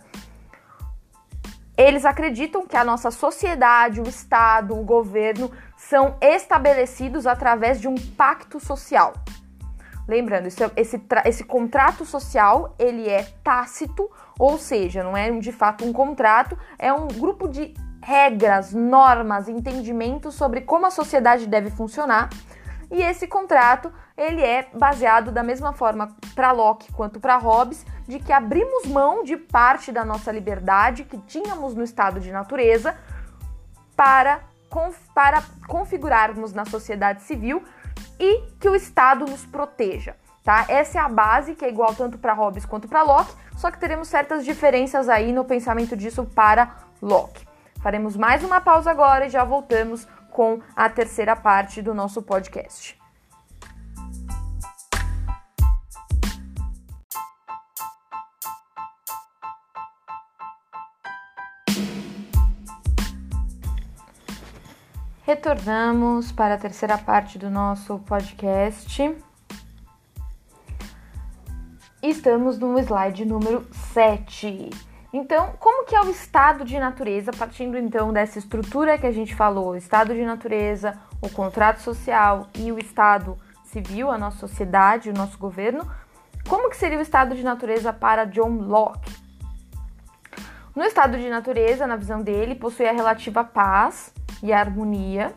Eles 1.78 2.06
acreditam 2.06 2.66
que 2.66 2.78
a 2.78 2.84
nossa 2.84 3.12
sociedade, 3.12 4.00
o 4.00 4.08
Estado, 4.08 4.78
o 4.78 4.84
governo 4.84 5.52
são 5.76 6.16
estabelecidos 6.22 7.28
através 7.28 7.82
de 7.82 7.88
um 7.88 7.96
pacto 7.96 8.60
social. 8.60 9.14
Lembrando, 10.08 10.46
esse, 10.46 10.64
esse, 10.76 11.02
esse 11.26 11.44
contrato 11.44 12.06
social 12.06 12.76
ele 12.78 13.10
é 13.10 13.24
tácito, 13.44 14.10
ou 14.38 14.58
seja, 14.58 15.04
não 15.04 15.18
é 15.18 15.32
de 15.32 15.52
fato 15.52 15.84
um 15.84 15.92
contrato, 15.92 16.58
é 16.78 16.94
um 16.94 17.08
grupo 17.08 17.48
de 17.48 17.74
regras, 18.02 18.72
normas, 18.72 19.50
entendimentos 19.50 20.36
sobre 20.36 20.62
como 20.62 20.86
a 20.86 20.92
sociedade 20.92 21.48
deve 21.48 21.72
funcionar. 21.72 22.30
E 22.92 23.02
esse 23.02 23.28
contrato 23.28 23.92
ele 24.18 24.42
é 24.42 24.68
baseado 24.74 25.32
da 25.32 25.44
mesma 25.44 25.74
forma 25.74 26.16
para 26.34 26.52
Locke 26.52 26.92
quanto 26.94 27.20
para 27.20 27.38
Hobbes, 27.38 27.86
de 28.08 28.20
que 28.20 28.32
abrimos 28.32 28.86
mão 28.86 29.24
de 29.24 29.36
parte 29.36 29.92
da 29.92 30.06
nossa 30.06 30.32
liberdade 30.32 31.04
que 31.04 31.18
tínhamos 31.20 31.76
no 31.76 31.84
estado 31.84 32.20
de 32.20 32.32
natureza 32.32 32.96
para, 33.96 34.42
para 35.14 35.44
configurarmos 35.68 36.54
na 36.54 36.66
sociedade 36.66 37.24
civil 37.24 37.64
e 38.20 38.42
que 38.60 38.70
o 38.70 38.76
Estado 38.76 39.26
nos 39.26 39.46
proteja. 39.46 40.16
Tá? 40.44 40.66
Essa 40.70 41.00
é 41.00 41.02
a 41.02 41.10
base 41.10 41.56
que 41.56 41.66
é 41.66 41.70
igual 41.70 41.94
tanto 41.96 42.18
para 42.18 42.34
Hobbes 42.34 42.66
quanto 42.66 42.88
para 42.88 43.02
Locke, 43.02 43.34
só 43.58 43.72
que 43.72 43.80
teremos 43.80 44.08
certas 44.08 44.46
diferenças 44.46 45.10
aí 45.10 45.34
no 45.34 45.44
pensamento 45.44 45.98
disso 45.98 46.24
para 46.24 46.76
Locke. 47.02 47.46
Faremos 47.82 48.16
mais 48.16 48.44
uma 48.44 48.62
pausa 48.62 48.92
agora 48.92 49.26
e 49.26 49.30
já 49.30 49.44
voltamos 49.44 50.08
com 50.32 50.62
a 50.76 50.90
terceira 50.90 51.36
parte 51.36 51.82
do 51.82 51.94
nosso 51.94 52.22
podcast. 52.22 53.05
Retornamos 65.26 66.32
para 66.32 66.54
a 66.54 66.58
terceira 66.58 67.00
parte 67.00 67.40
do 67.40 67.50
nosso 67.50 67.98
podcast. 67.98 69.18
Estamos 72.00 72.60
no 72.60 72.78
slide 72.78 73.26
número 73.26 73.66
7. 73.92 74.70
Então, 75.12 75.54
como 75.60 75.84
que 75.88 75.96
é 75.96 76.02
o 76.02 76.12
estado 76.12 76.64
de 76.64 76.78
natureza, 76.78 77.32
partindo 77.32 77.76
então 77.76 78.14
dessa 78.14 78.38
estrutura 78.38 79.00
que 79.00 79.08
a 79.08 79.12
gente 79.12 79.34
falou, 79.34 79.76
estado 79.76 80.14
de 80.14 80.24
natureza, 80.24 80.96
o 81.20 81.28
contrato 81.28 81.82
social 81.82 82.48
e 82.54 82.72
o 82.72 82.78
estado 82.78 83.36
civil, 83.64 84.12
a 84.12 84.20
nossa 84.20 84.38
sociedade, 84.38 85.10
o 85.10 85.14
nosso 85.14 85.40
governo, 85.40 85.92
como 86.48 86.70
que 86.70 86.78
seria 86.78 87.00
o 87.00 87.02
estado 87.02 87.34
de 87.34 87.42
natureza 87.42 87.92
para 87.92 88.26
John 88.26 88.60
Locke? 88.60 89.12
No 90.76 90.84
estado 90.84 91.18
de 91.18 91.28
natureza, 91.32 91.88
na 91.88 91.96
visão 91.96 92.22
dele, 92.22 92.54
possui 92.54 92.86
a 92.86 92.92
relativa 92.92 93.44
paz 93.44 94.14
e 94.46 94.54
harmonia. 94.54 95.34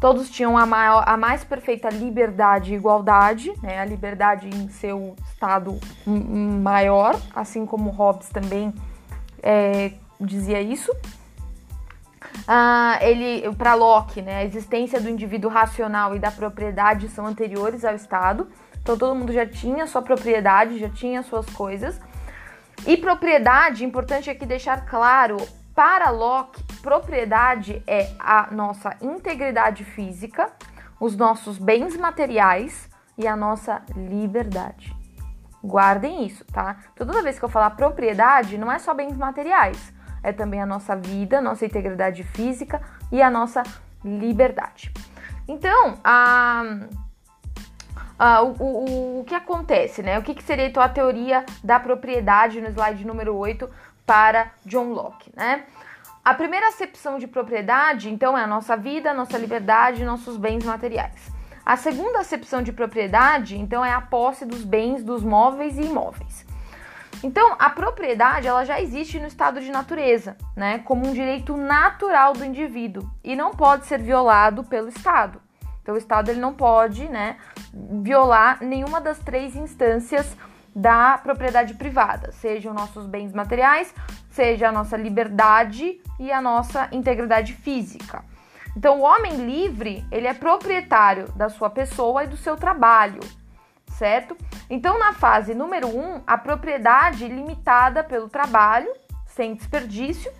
Todos 0.00 0.28
tinham 0.28 0.58
a, 0.58 0.66
maior, 0.66 1.04
a 1.06 1.16
mais 1.16 1.42
perfeita 1.44 1.88
liberdade 1.88 2.72
e 2.72 2.76
igualdade, 2.76 3.52
né? 3.62 3.78
a 3.78 3.84
liberdade 3.84 4.48
em 4.48 4.68
seu 4.68 5.16
estado 5.30 5.78
maior, 6.06 7.18
assim 7.34 7.64
como 7.64 7.90
Hobbes 7.90 8.28
também 8.28 8.74
é, 9.42 9.92
dizia 10.20 10.60
isso. 10.60 10.92
Ah, 12.46 12.98
ele, 13.00 13.54
para 13.56 13.74
Locke, 13.74 14.20
né, 14.22 14.38
a 14.38 14.44
existência 14.44 15.00
do 15.00 15.08
indivíduo 15.08 15.50
racional 15.50 16.14
e 16.14 16.18
da 16.18 16.30
propriedade 16.30 17.08
são 17.08 17.26
anteriores 17.26 17.84
ao 17.84 17.94
Estado. 17.94 18.48
Então 18.82 18.96
todo 18.96 19.14
mundo 19.14 19.32
já 19.32 19.46
tinha 19.46 19.86
sua 19.86 20.02
propriedade, 20.02 20.78
já 20.78 20.88
tinha 20.88 21.22
suas 21.22 21.46
coisas. 21.50 22.00
E 22.86 22.96
propriedade, 22.96 23.84
importante 23.84 24.30
aqui 24.30 24.46
deixar 24.46 24.84
claro, 24.86 25.38
para 25.76 26.08
Locke, 26.08 26.64
propriedade 26.80 27.82
é 27.86 28.10
a 28.18 28.48
nossa 28.50 28.96
integridade 29.02 29.84
física, 29.84 30.50
os 30.98 31.14
nossos 31.14 31.58
bens 31.58 31.94
materiais 31.98 32.88
e 33.18 33.26
a 33.28 33.36
nossa 33.36 33.82
liberdade. 33.94 34.96
Guardem 35.62 36.26
isso, 36.26 36.46
tá? 36.46 36.78
Então, 36.94 37.06
toda 37.06 37.22
vez 37.22 37.38
que 37.38 37.44
eu 37.44 37.48
falar 37.50 37.70
propriedade, 37.70 38.56
não 38.56 38.72
é 38.72 38.78
só 38.78 38.94
bens 38.94 39.18
materiais, 39.18 39.92
é 40.22 40.32
também 40.32 40.62
a 40.62 40.66
nossa 40.66 40.96
vida, 40.96 41.42
nossa 41.42 41.66
integridade 41.66 42.24
física 42.24 42.80
e 43.12 43.20
a 43.20 43.30
nossa 43.30 43.62
liberdade. 44.02 44.90
Então, 45.46 45.98
a 46.02 46.64
Uh, 48.18 48.42
o, 48.42 48.64
o, 48.64 49.20
o, 49.20 49.24
que 49.24 49.34
acontece, 49.34 50.02
né? 50.02 50.18
O 50.18 50.22
que, 50.22 50.34
que 50.34 50.42
seria 50.42 50.66
então 50.66 50.82
a 50.82 50.88
teoria 50.88 51.44
da 51.62 51.78
propriedade 51.78 52.62
no 52.62 52.68
slide 52.68 53.06
número 53.06 53.36
8 53.36 53.68
para 54.06 54.52
John 54.64 54.92
Locke, 54.92 55.32
né? 55.34 55.64
A 56.24 56.34
primeira 56.34 56.68
acepção 56.68 57.18
de 57.18 57.26
propriedade, 57.26 58.10
então, 58.10 58.36
é 58.36 58.42
a 58.42 58.46
nossa 58.46 58.76
vida, 58.76 59.12
nossa 59.12 59.36
liberdade, 59.38 60.04
nossos 60.04 60.36
bens 60.36 60.64
materiais. 60.64 61.30
A 61.64 61.76
segunda 61.76 62.20
acepção 62.20 62.62
de 62.62 62.72
propriedade, 62.72 63.58
então, 63.58 63.84
é 63.84 63.92
a 63.92 64.00
posse 64.00 64.44
dos 64.44 64.64
bens, 64.64 65.04
dos 65.04 65.22
móveis 65.22 65.76
e 65.78 65.82
imóveis. 65.82 66.46
Então, 67.22 67.56
a 67.58 67.70
propriedade, 67.70 68.46
ela 68.46 68.64
já 68.64 68.80
existe 68.80 69.18
no 69.18 69.26
estado 69.26 69.60
de 69.60 69.70
natureza, 69.70 70.36
né, 70.54 70.78
como 70.80 71.06
um 71.06 71.12
direito 71.12 71.56
natural 71.56 72.32
do 72.32 72.44
indivíduo 72.44 73.08
e 73.24 73.34
não 73.34 73.52
pode 73.52 73.86
ser 73.86 73.98
violado 74.00 74.64
pelo 74.64 74.88
Estado. 74.88 75.40
Então 75.82 75.94
o 75.94 75.98
Estado 75.98 76.30
ele 76.30 76.40
não 76.40 76.52
pode, 76.52 77.08
né, 77.08 77.36
violar 78.02 78.58
nenhuma 78.60 79.00
das 79.00 79.20
três 79.20 79.54
instâncias 79.54 80.36
da 80.76 81.16
propriedade 81.16 81.72
privada, 81.72 82.30
sejam 82.32 82.74
nossos 82.74 83.06
bens 83.06 83.32
materiais, 83.32 83.94
seja 84.28 84.68
a 84.68 84.72
nossa 84.72 84.94
liberdade 84.94 85.98
e 86.20 86.30
a 86.30 86.42
nossa 86.42 86.86
integridade 86.92 87.54
física. 87.54 88.22
Então 88.76 89.00
o 89.00 89.02
homem 89.02 89.36
livre, 89.36 90.04
ele 90.12 90.26
é 90.26 90.34
proprietário 90.34 91.32
da 91.32 91.48
sua 91.48 91.70
pessoa 91.70 92.24
e 92.24 92.26
do 92.26 92.36
seu 92.36 92.58
trabalho, 92.58 93.20
certo? 93.86 94.36
Então 94.68 94.98
na 94.98 95.14
fase 95.14 95.54
número 95.54 95.88
1, 95.88 95.98
um, 95.98 96.22
a 96.26 96.36
propriedade 96.36 97.26
limitada 97.26 98.04
pelo 98.04 98.28
trabalho, 98.28 98.92
sem 99.24 99.54
desperdício. 99.54 100.30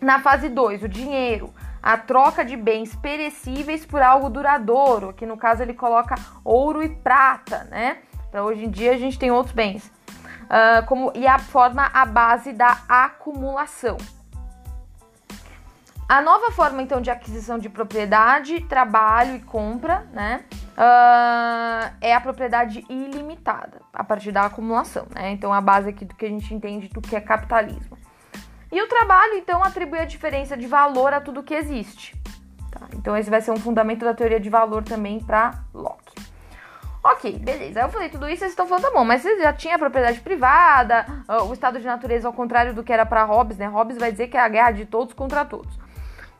Na 0.00 0.18
fase 0.18 0.48
2, 0.48 0.84
o 0.84 0.88
dinheiro, 0.88 1.52
a 1.82 1.98
troca 1.98 2.42
de 2.42 2.56
bens 2.56 2.96
perecíveis 2.96 3.84
por 3.84 4.00
algo 4.00 4.30
duradouro, 4.30 5.12
que 5.12 5.26
no 5.26 5.36
caso 5.36 5.62
ele 5.62 5.74
coloca 5.74 6.14
ouro 6.42 6.82
e 6.82 6.88
prata, 6.88 7.64
né? 7.64 7.98
Para 8.30 8.44
hoje 8.44 8.64
em 8.64 8.70
dia 8.70 8.92
a 8.92 8.98
gente 8.98 9.18
tem 9.18 9.30
outros 9.30 9.54
bens. 9.54 9.90
Uh, 10.44 10.86
como, 10.86 11.12
e 11.14 11.26
a 11.26 11.38
forma 11.38 11.90
a 11.92 12.04
base 12.06 12.52
da 12.52 12.78
acumulação. 12.88 13.96
A 16.08 16.20
nova 16.20 16.52
forma 16.52 16.82
então 16.82 17.00
de 17.00 17.10
aquisição 17.10 17.58
de 17.58 17.68
propriedade, 17.68 18.60
trabalho 18.62 19.34
e 19.36 19.40
compra, 19.40 20.06
né? 20.12 20.44
Uh, 20.76 21.96
é 22.00 22.14
a 22.14 22.20
propriedade 22.20 22.84
ilimitada 22.88 23.80
a 23.92 24.04
partir 24.04 24.30
da 24.30 24.42
acumulação, 24.42 25.06
né? 25.12 25.32
Então 25.32 25.52
a 25.52 25.60
base 25.60 25.88
aqui 25.88 26.04
do 26.04 26.14
que 26.14 26.26
a 26.26 26.28
gente 26.28 26.54
entende 26.54 26.88
do 26.88 27.00
que 27.00 27.16
é 27.16 27.20
capitalismo. 27.20 27.96
E 28.70 28.82
o 28.82 28.88
trabalho, 28.88 29.34
então, 29.34 29.62
atribui 29.62 30.00
a 30.00 30.04
diferença 30.04 30.56
de 30.56 30.66
valor 30.66 31.12
a 31.12 31.20
tudo 31.20 31.42
que 31.42 31.54
existe. 31.54 32.16
Tá? 32.70 32.88
Então, 32.94 33.16
esse 33.16 33.30
vai 33.30 33.40
ser 33.40 33.52
um 33.52 33.56
fundamento 33.56 34.04
da 34.04 34.12
teoria 34.12 34.40
de 34.40 34.50
valor 34.50 34.82
também 34.82 35.20
para 35.20 35.62
Locke. 35.72 36.25
Ok, 37.12 37.38
beleza. 37.38 37.82
Eu 37.82 37.88
falei 37.88 38.08
tudo 38.08 38.28
isso, 38.28 38.40
vocês 38.40 38.50
estão 38.50 38.66
falando, 38.66 38.82
tá 38.82 38.90
bom, 38.90 39.04
mas 39.04 39.22
você 39.22 39.38
já 39.40 39.52
tinha 39.52 39.78
propriedade 39.78 40.18
privada, 40.20 41.06
ah, 41.28 41.44
o 41.44 41.52
estado 41.52 41.78
de 41.78 41.86
natureza 41.86 42.26
ao 42.26 42.34
contrário 42.34 42.74
do 42.74 42.82
que 42.82 42.92
era 42.92 43.06
para 43.06 43.22
Hobbes, 43.22 43.58
né? 43.58 43.66
Hobbes 43.66 43.96
vai 43.96 44.10
dizer 44.10 44.26
que 44.26 44.36
é 44.36 44.40
a 44.40 44.48
guerra 44.48 44.72
de 44.72 44.86
todos 44.86 45.14
contra 45.14 45.44
todos. 45.44 45.78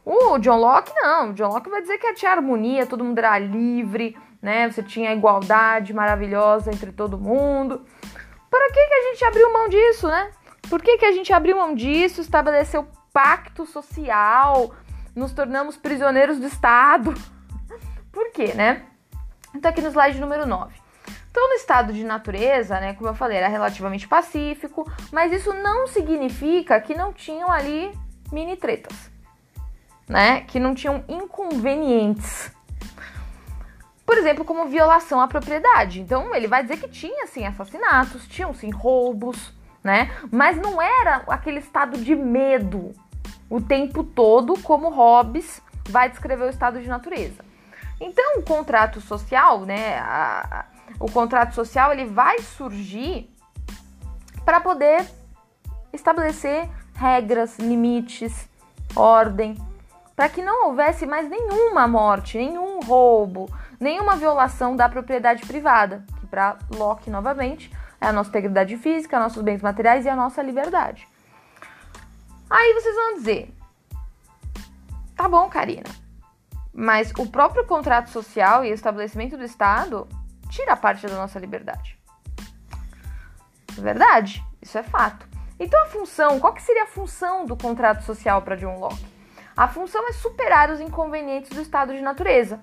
O 0.05 0.39
John 0.39 0.59
Locke, 0.59 0.93
não. 0.97 1.31
O 1.31 1.33
John 1.35 1.51
Locke 1.51 1.71
vai 1.71 1.83
dizer 1.83 1.99
que 1.99 2.13
tinha 2.15 2.33
harmonia, 2.33 2.85
todo 2.85 3.05
mundo 3.05 3.17
era 3.17 3.39
livre, 3.39 4.17
né? 4.43 4.69
Você 4.69 4.83
tinha 4.83 5.13
igualdade 5.13 5.95
maravilhosa 5.95 6.73
entre 6.73 6.91
todo 6.91 7.17
mundo. 7.17 7.85
Para 8.51 8.67
que, 8.73 8.87
que 8.87 8.95
a 8.95 9.03
gente 9.13 9.25
abriu 9.25 9.53
mão 9.53 9.69
disso, 9.69 10.09
né? 10.09 10.33
Por 10.69 10.83
que, 10.83 10.99
que 10.99 11.05
a 11.05 11.13
gente 11.13 11.33
abriu 11.33 11.57
mão 11.57 11.77
disso, 11.77 12.21
estabeleceu 12.21 12.89
pacto 13.13 13.65
social, 13.67 14.75
nos 15.15 15.33
tornamos 15.33 15.77
prisioneiros 15.77 16.41
do 16.41 16.47
Estado? 16.47 17.15
Por 18.11 18.33
quê, 18.33 18.53
né? 18.53 18.83
Então, 19.57 19.71
aqui 19.71 19.81
no 19.81 19.89
slide 19.89 20.21
número 20.21 20.47
9. 20.47 20.75
Então, 21.31 21.49
no 21.49 21.55
estado 21.55 21.93
de 21.93 22.05
natureza, 22.05 22.79
né, 22.79 22.95
como 22.95 23.09
eu 23.09 23.15
falei, 23.15 23.39
era 23.39 23.49
relativamente 23.49 24.07
pacífico, 24.07 24.91
mas 25.11 25.33
isso 25.33 25.53
não 25.53 25.87
significa 25.87 26.81
que 26.81 26.95
não 26.95 27.13
tinham 27.13 27.51
ali 27.51 27.91
mini 28.31 28.57
tretas, 28.57 29.11
né? 30.09 30.43
Que 30.43 30.61
não 30.61 30.75
tinham 30.75 31.05
inconvenientes. 31.09 32.51
Por 34.05 34.19
exemplo, 34.19 34.45
como 34.45 34.67
violação 34.67 35.21
à 35.21 35.27
propriedade. 35.27 36.01
Então, 36.01 36.35
ele 36.35 36.47
vai 36.47 36.63
dizer 36.63 36.79
que 36.79 36.89
tinha 36.89 37.27
sim 37.27 37.47
assassinatos, 37.47 38.29
tinham 38.29 38.55
sim 38.55 38.71
roubos, 38.71 39.53
né? 39.83 40.11
Mas 40.31 40.57
não 40.59 40.81
era 40.81 41.23
aquele 41.29 41.61
estado 41.61 41.99
de 41.99 42.15
medo 42.15 42.93
o 43.49 43.61
tempo 43.61 44.05
todo, 44.05 44.59
como 44.61 44.91
Hobbes 44.91 45.63
vai 45.89 46.11
descrever 46.11 46.45
o 46.45 46.51
estado 46.51 46.81
de 46.81 46.89
natureza. 46.89 47.46
Então, 48.01 48.39
o 48.39 48.43
contrato 48.43 49.01
social, 49.01 49.61
né? 49.61 49.99
A, 49.99 50.61
a, 50.61 50.65
o 51.01 51.11
contrato 51.11 51.55
social 51.55 51.93
ele 51.93 52.05
vai 52.05 52.39
surgir 52.41 53.31
para 54.45 54.61
poder 54.61 55.07
estabelecer 55.93 56.69
regras, 56.95 57.59
limites, 57.59 58.49
ordem, 58.95 59.57
para 60.15 60.29
que 60.29 60.43
não 60.43 60.69
houvesse 60.69 61.07
mais 61.07 61.29
nenhuma 61.29 61.87
morte, 61.87 62.39
nenhum 62.39 62.81
roubo, 62.81 63.51
nenhuma 63.79 64.17
violação 64.17 64.75
da 64.75 64.89
propriedade 64.89 65.47
privada, 65.47 66.05
que 66.21 66.27
para 66.27 66.57
Locke 66.75 67.11
novamente 67.11 67.71
é 68.01 68.07
a 68.07 68.13
nossa 68.13 68.31
integridade 68.31 68.77
física, 68.77 69.19
nossos 69.19 69.43
bens 69.43 69.61
materiais 69.61 70.05
e 70.05 70.09
a 70.09 70.17
nossa 70.17 70.43
liberdade. 70.43 71.07
Aí 72.49 72.75
vocês 72.75 72.95
vão 72.95 73.15
dizer: 73.15 73.55
tá 75.17 75.29
bom, 75.29 75.49
Karina, 75.49 75.91
mas 76.79 77.11
o 77.19 77.27
próprio 77.27 77.65
contrato 77.65 78.11
social 78.11 78.63
e 78.63 78.71
estabelecimento 78.71 79.35
do 79.35 79.45
Estado 79.45 80.07
tira 80.51 80.77
parte 80.77 81.07
da 81.07 81.15
nossa 81.15 81.39
liberdade. 81.39 81.99
Verdade, 83.73 84.45
isso 84.61 84.77
é 84.77 84.83
fato. 84.83 85.27
Então 85.59 85.83
a 85.85 85.87
função, 85.87 86.39
qual 86.39 86.53
que 86.53 86.63
seria 86.63 86.83
a 86.83 86.89
função 86.89 87.47
do 87.47 87.57
contrato 87.57 88.05
social 88.05 88.43
para 88.43 88.57
John 88.57 88.79
Locke? 88.79 89.07
A 89.57 89.67
função 89.67 90.07
é 90.07 90.13
superar 90.13 90.71
os 90.71 90.79
inconvenientes 90.79 91.49
do 91.49 91.63
estado 91.63 91.95
de 91.95 92.03
natureza, 92.03 92.61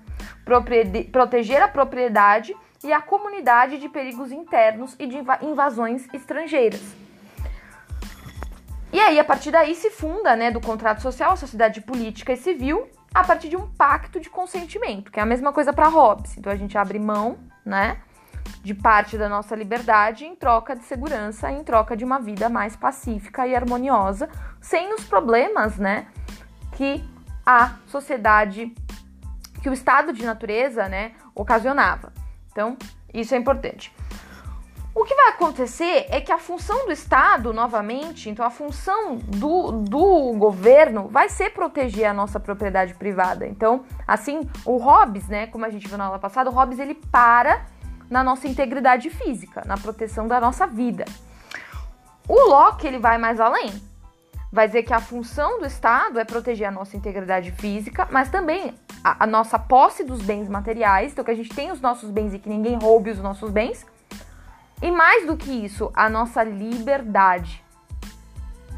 proteger 1.10 1.60
a 1.60 1.66
propriedade 1.66 2.56
e 2.84 2.92
a 2.92 3.02
comunidade 3.02 3.78
de 3.78 3.88
perigos 3.88 4.30
internos 4.30 4.94
e 4.96 5.08
de 5.08 5.18
invasões 5.42 6.06
estrangeiras. 6.14 6.80
E 8.92 9.00
aí, 9.00 9.18
a 9.18 9.24
partir 9.24 9.50
daí, 9.50 9.74
se 9.74 9.90
funda, 9.90 10.36
né, 10.36 10.52
do 10.52 10.60
contrato 10.60 11.02
social, 11.02 11.32
a 11.32 11.36
sociedade 11.36 11.80
política 11.80 12.32
e 12.32 12.36
civil, 12.36 12.88
a 13.14 13.22
partir 13.22 13.48
de 13.48 13.56
um 13.56 13.68
pacto 13.68 14.18
de 14.18 14.28
consentimento, 14.28 15.12
que 15.12 15.20
é 15.20 15.22
a 15.22 15.26
mesma 15.26 15.52
coisa 15.52 15.72
para 15.72 15.86
Hobbes. 15.86 16.36
Então, 16.36 16.52
a 16.52 16.56
gente 16.56 16.76
abre 16.76 16.98
mão, 16.98 17.38
né, 17.64 17.98
de 18.62 18.74
parte 18.74 19.16
da 19.16 19.28
nossa 19.28 19.54
liberdade 19.54 20.24
em 20.24 20.34
troca 20.34 20.74
de 20.74 20.82
segurança, 20.84 21.50
em 21.50 21.62
troca 21.62 21.96
de 21.96 22.04
uma 22.04 22.18
vida 22.18 22.48
mais 22.48 22.74
pacífica 22.74 23.46
e 23.46 23.54
harmoniosa, 23.54 24.28
sem 24.60 24.92
os 24.92 25.04
problemas, 25.04 25.76
né, 25.76 26.08
que 26.72 27.02
a 27.46 27.76
sociedade 27.86 28.74
que 29.62 29.70
o 29.70 29.72
estado 29.72 30.12
de 30.12 30.26
natureza, 30.26 30.90
né, 30.90 31.12
ocasionava. 31.34 32.12
Então, 32.52 32.76
isso 33.14 33.34
é 33.34 33.38
importante. 33.38 33.90
O 34.94 35.04
que 35.04 35.14
vai 35.16 35.30
acontecer 35.30 36.06
é 36.08 36.20
que 36.20 36.30
a 36.30 36.38
função 36.38 36.86
do 36.86 36.92
Estado, 36.92 37.52
novamente, 37.52 38.30
então 38.30 38.46
a 38.46 38.50
função 38.50 39.16
do, 39.16 39.72
do 39.72 40.32
governo 40.34 41.08
vai 41.08 41.28
ser 41.28 41.50
proteger 41.50 42.04
a 42.04 42.14
nossa 42.14 42.38
propriedade 42.38 42.94
privada. 42.94 43.44
Então, 43.44 43.84
assim, 44.06 44.48
o 44.64 44.76
Hobbes, 44.76 45.26
né, 45.26 45.48
como 45.48 45.64
a 45.64 45.70
gente 45.70 45.88
viu 45.88 45.98
na 45.98 46.04
aula 46.04 46.20
passada, 46.20 46.48
o 46.48 46.52
Hobbes 46.52 46.78
ele 46.78 46.94
para 46.94 47.66
na 48.08 48.22
nossa 48.22 48.46
integridade 48.46 49.10
física, 49.10 49.64
na 49.66 49.76
proteção 49.76 50.28
da 50.28 50.40
nossa 50.40 50.64
vida. 50.64 51.04
O 52.28 52.48
Locke 52.48 52.86
ele 52.86 53.00
vai 53.00 53.18
mais 53.18 53.40
além. 53.40 53.72
Vai 54.52 54.68
dizer 54.68 54.84
que 54.84 54.92
a 54.92 55.00
função 55.00 55.58
do 55.58 55.66
Estado 55.66 56.20
é 56.20 56.24
proteger 56.24 56.68
a 56.68 56.70
nossa 56.70 56.96
integridade 56.96 57.50
física, 57.50 58.06
mas 58.12 58.30
também 58.30 58.72
a, 59.02 59.24
a 59.24 59.26
nossa 59.26 59.58
posse 59.58 60.04
dos 60.04 60.22
bens 60.22 60.48
materiais, 60.48 61.10
então 61.10 61.24
que 61.24 61.32
a 61.32 61.36
gente 61.36 61.50
tem 61.50 61.72
os 61.72 61.80
nossos 61.80 62.08
bens 62.10 62.32
e 62.32 62.38
que 62.38 62.48
ninguém 62.48 62.78
roube 62.78 63.10
os 63.10 63.18
nossos 63.18 63.50
bens 63.50 63.84
e 64.84 64.90
mais 64.90 65.26
do 65.26 65.34
que 65.34 65.50
isso, 65.50 65.90
a 65.94 66.10
nossa 66.10 66.44
liberdade. 66.44 67.64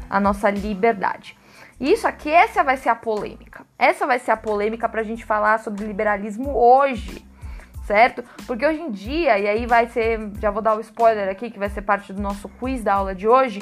A 0.09 0.21
nossa 0.21 0.49
liberdade. 0.49 1.37
Isso 1.77 2.07
aqui, 2.07 2.29
essa 2.29 2.63
vai 2.63 2.77
ser 2.77 2.87
a 2.87 2.95
polêmica. 2.95 3.67
Essa 3.77 4.07
vai 4.07 4.17
ser 4.17 4.31
a 4.31 4.37
polêmica 4.37 4.87
para 4.87 5.01
a 5.01 5.03
gente 5.03 5.25
falar 5.25 5.59
sobre 5.59 5.85
liberalismo 5.85 6.57
hoje, 6.57 7.27
certo? 7.85 8.23
Porque 8.45 8.65
hoje 8.65 8.79
em 8.79 8.89
dia, 8.89 9.37
e 9.37 9.49
aí 9.49 9.65
vai 9.65 9.89
ser, 9.89 10.31
já 10.39 10.49
vou 10.49 10.61
dar 10.61 10.75
o 10.75 10.77
um 10.77 10.79
spoiler 10.79 11.27
aqui, 11.27 11.51
que 11.51 11.59
vai 11.59 11.67
ser 11.67 11.81
parte 11.81 12.13
do 12.13 12.21
nosso 12.21 12.47
quiz 12.47 12.81
da 12.81 12.93
aula 12.93 13.13
de 13.13 13.27
hoje, 13.27 13.61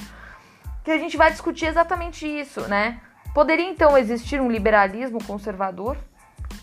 que 0.84 0.92
a 0.92 1.00
gente 1.00 1.18
vai 1.18 1.32
discutir 1.32 1.66
exatamente 1.66 2.28
isso, 2.28 2.62
né? 2.68 3.02
Poderia 3.34 3.68
então 3.68 3.98
existir 3.98 4.40
um 4.40 4.52
liberalismo 4.52 5.18
conservador? 5.24 5.98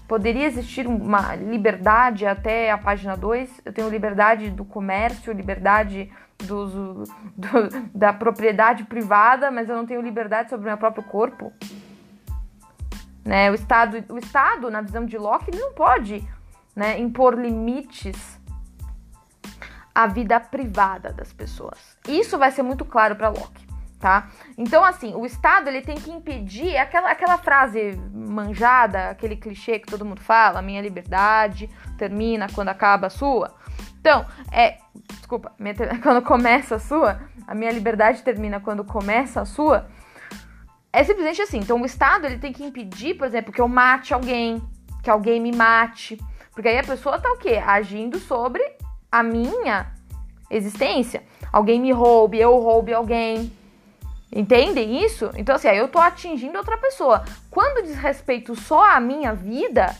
Poderia 0.07 0.47
existir 0.47 0.87
uma 0.87 1.35
liberdade 1.35 2.27
até 2.27 2.71
a 2.71 2.79
página 2.79 3.17
2. 3.17 3.63
Eu 3.65 3.73
tenho 3.73 3.89
liberdade 3.89 4.51
do 4.51 4.65
comércio, 4.65 5.33
liberdade 5.33 6.13
do, 6.39 7.05
da 7.95 8.13
propriedade 8.13 8.85
privada, 8.85 9.51
mas 9.51 9.69
eu 9.69 9.77
não 9.77 9.87
tenho 9.87 10.01
liberdade 10.01 10.51
sobre 10.51 10.67
o 10.67 10.69
meu 10.69 10.79
próprio 10.79 11.05
corpo. 11.05 11.53
Né? 13.25 13.51
O, 13.51 13.55
Estado, 13.55 14.05
o 14.13 14.19
Estado, 14.19 14.71
na 14.71 14.81
visão 14.81 15.07
de 15.07 15.17
Locke, 15.17 15.51
ele 15.51 15.61
não 15.61 15.73
pode 15.73 16.27
né, 16.75 16.99
impor 16.99 17.39
limites 17.39 18.41
à 19.95 20.07
vida 20.07 20.41
privada 20.41 21.13
das 21.13 21.33
pessoas. 21.33 21.79
Isso 22.09 22.37
vai 22.39 22.51
ser 22.51 22.63
muito 22.63 22.85
claro 22.85 23.15
para 23.15 23.29
Locke 23.29 23.72
tá? 24.03 24.29
Então, 24.59 24.85
assim, 24.85 25.15
o 25.15 25.25
Estado 25.25 25.69
ele 25.69 25.81
tem 25.81 25.95
que 25.95 26.11
impedir 26.11 26.77
aquela, 26.77 27.09
aquela 27.09 27.39
frase 27.39 27.97
manjada, 28.13 29.11
aquele 29.11 29.37
clichê 29.37 29.79
que 29.79 29.87
todo 29.87 30.05
mundo 30.05 30.21
fala, 30.21 30.61
minha 30.61 30.83
liberdade 30.83 31.71
termina 31.97 32.49
quando 32.53 32.69
acaba 32.69 33.07
a 33.07 33.11
sua. 33.11 33.55
Então, 34.01 34.27
é, 34.51 34.79
desculpa, 35.07 35.53
minha, 35.57 35.73
quando 36.03 36.21
começa 36.23 36.75
a 36.75 36.79
sua, 36.81 37.21
a 37.47 37.55
minha 37.55 37.71
liberdade 37.71 38.25
termina 38.25 38.59
quando 38.59 38.85
começa 38.85 39.41
a 39.41 39.45
sua. 39.45 39.87
É 40.93 41.05
simplesmente 41.05 41.41
assim. 41.41 41.59
Então, 41.59 41.81
o 41.81 41.87
Estado 41.87 42.27
ele 42.27 42.39
tem 42.39 42.53
que 42.53 42.65
impedir, 42.65 43.15
por 43.15 43.29
exemplo, 43.29 43.53
que 43.53 43.61
eu 43.61 43.69
mate 43.69 44.13
alguém, 44.13 44.61
que 45.01 45.09
alguém 45.09 45.41
me 45.41 45.53
mate, 45.53 46.19
porque 46.53 46.69
aí 46.69 46.79
a 46.79 46.85
pessoa 46.85 47.21
tá 47.21 47.31
o 47.33 47.39
quê? 47.39 47.63
Agindo 47.65 48.19
sobre 48.19 48.63
a 49.13 49.23
minha 49.23 49.93
existência. 50.51 51.23
Alguém 51.53 51.81
me 51.81 51.93
roube, 51.93 52.41
eu 52.41 52.59
roube 52.59 52.93
alguém, 52.93 53.53
Entendem 54.35 55.05
isso? 55.05 55.31
Então, 55.37 55.55
assim, 55.55 55.69
aí 55.69 55.77
eu 55.77 55.89
tô 55.89 55.99
atingindo 55.99 56.57
outra 56.57 56.79
pessoa. 56.79 57.23
Quando 57.51 57.85
diz 57.85 57.97
respeito 57.97 58.55
só 58.59 58.91
à 58.91 58.99
minha 58.99 59.35
vida, 59.35 59.95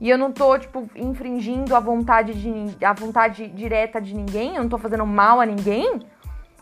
e 0.00 0.08
eu 0.08 0.16
não 0.16 0.30
tô, 0.30 0.56
tipo, 0.56 0.88
infringindo 0.94 1.74
a 1.74 1.80
vontade, 1.80 2.32
de, 2.32 2.84
a 2.84 2.92
vontade 2.92 3.48
direta 3.48 4.00
de 4.00 4.14
ninguém, 4.14 4.54
eu 4.54 4.62
não 4.62 4.70
tô 4.70 4.78
fazendo 4.78 5.04
mal 5.04 5.40
a 5.40 5.46
ninguém, 5.46 6.00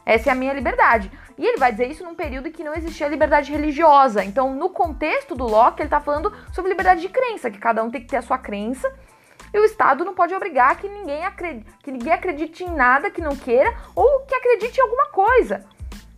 essa 0.05 0.31
é 0.31 0.33
a 0.33 0.35
minha 0.35 0.55
liberdade. 0.55 1.13
E 1.37 1.45
ele 1.45 1.59
vai 1.59 1.71
dizer 1.71 1.89
isso 1.89 2.03
num 2.03 2.15
período 2.15 2.51
que 2.51 2.65
não 2.65 2.75
existia 2.75 3.07
liberdade 3.07 3.53
religiosa. 3.53 4.25
Então, 4.25 4.55
no 4.55 4.71
contexto 4.71 5.35
do 5.35 5.47
Locke, 5.47 5.83
ele 5.83 5.91
tá 5.91 6.01
falando 6.01 6.33
sobre 6.53 6.71
liberdade 6.71 7.03
de 7.03 7.11
crença, 7.11 7.51
que 7.51 7.59
cada 7.59 7.85
um 7.85 7.91
tem 7.91 8.01
que 8.01 8.07
ter 8.07 8.17
a 8.17 8.23
sua 8.23 8.39
crença. 8.39 8.91
E 9.53 9.59
o 9.59 9.65
Estado 9.65 10.07
não 10.07 10.15
pode 10.15 10.35
obrigar 10.35 10.77
que 10.77 10.89
ninguém 10.89 11.25
acredite, 11.25 11.71
que 11.83 11.93
ninguém 11.93 12.13
acredite 12.13 12.65
em 12.65 12.71
nada 12.71 13.11
que 13.11 13.21
não 13.21 13.37
queira 13.37 13.77
ou 13.95 14.21
que 14.21 14.35
acredite 14.35 14.79
em 14.79 14.83
alguma 14.83 15.07
coisa, 15.09 15.65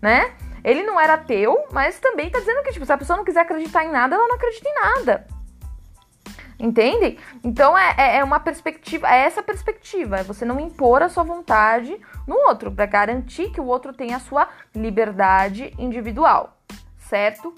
né? 0.00 0.32
Ele 0.62 0.82
não 0.82 1.00
era 1.00 1.14
ateu, 1.14 1.66
mas 1.70 1.98
também 1.98 2.30
tá 2.30 2.38
dizendo 2.38 2.62
que, 2.62 2.72
tipo, 2.72 2.86
se 2.86 2.92
a 2.92 2.98
pessoa 2.98 3.16
não 3.16 3.24
quiser 3.24 3.40
acreditar 3.40 3.84
em 3.84 3.90
nada, 3.90 4.14
ela 4.14 4.28
não 4.28 4.36
acredita 4.36 4.68
em 4.68 4.74
nada. 4.74 5.26
Entende? 6.60 7.18
Então 7.42 7.76
é, 7.76 7.94
é, 7.96 8.16
é 8.18 8.24
uma 8.24 8.38
perspectiva, 8.38 9.08
é 9.08 9.20
essa 9.20 9.42
perspectiva, 9.42 10.18
é 10.18 10.22
você 10.22 10.44
não 10.44 10.60
impor 10.60 11.02
a 11.02 11.08
sua 11.08 11.24
vontade 11.24 11.98
no 12.26 12.36
outro, 12.36 12.70
para 12.70 12.84
garantir 12.84 13.50
que 13.50 13.60
o 13.60 13.64
outro 13.64 13.94
tenha 13.94 14.16
a 14.16 14.20
sua 14.20 14.46
liberdade 14.74 15.72
individual, 15.78 16.58
certo? 16.98 17.54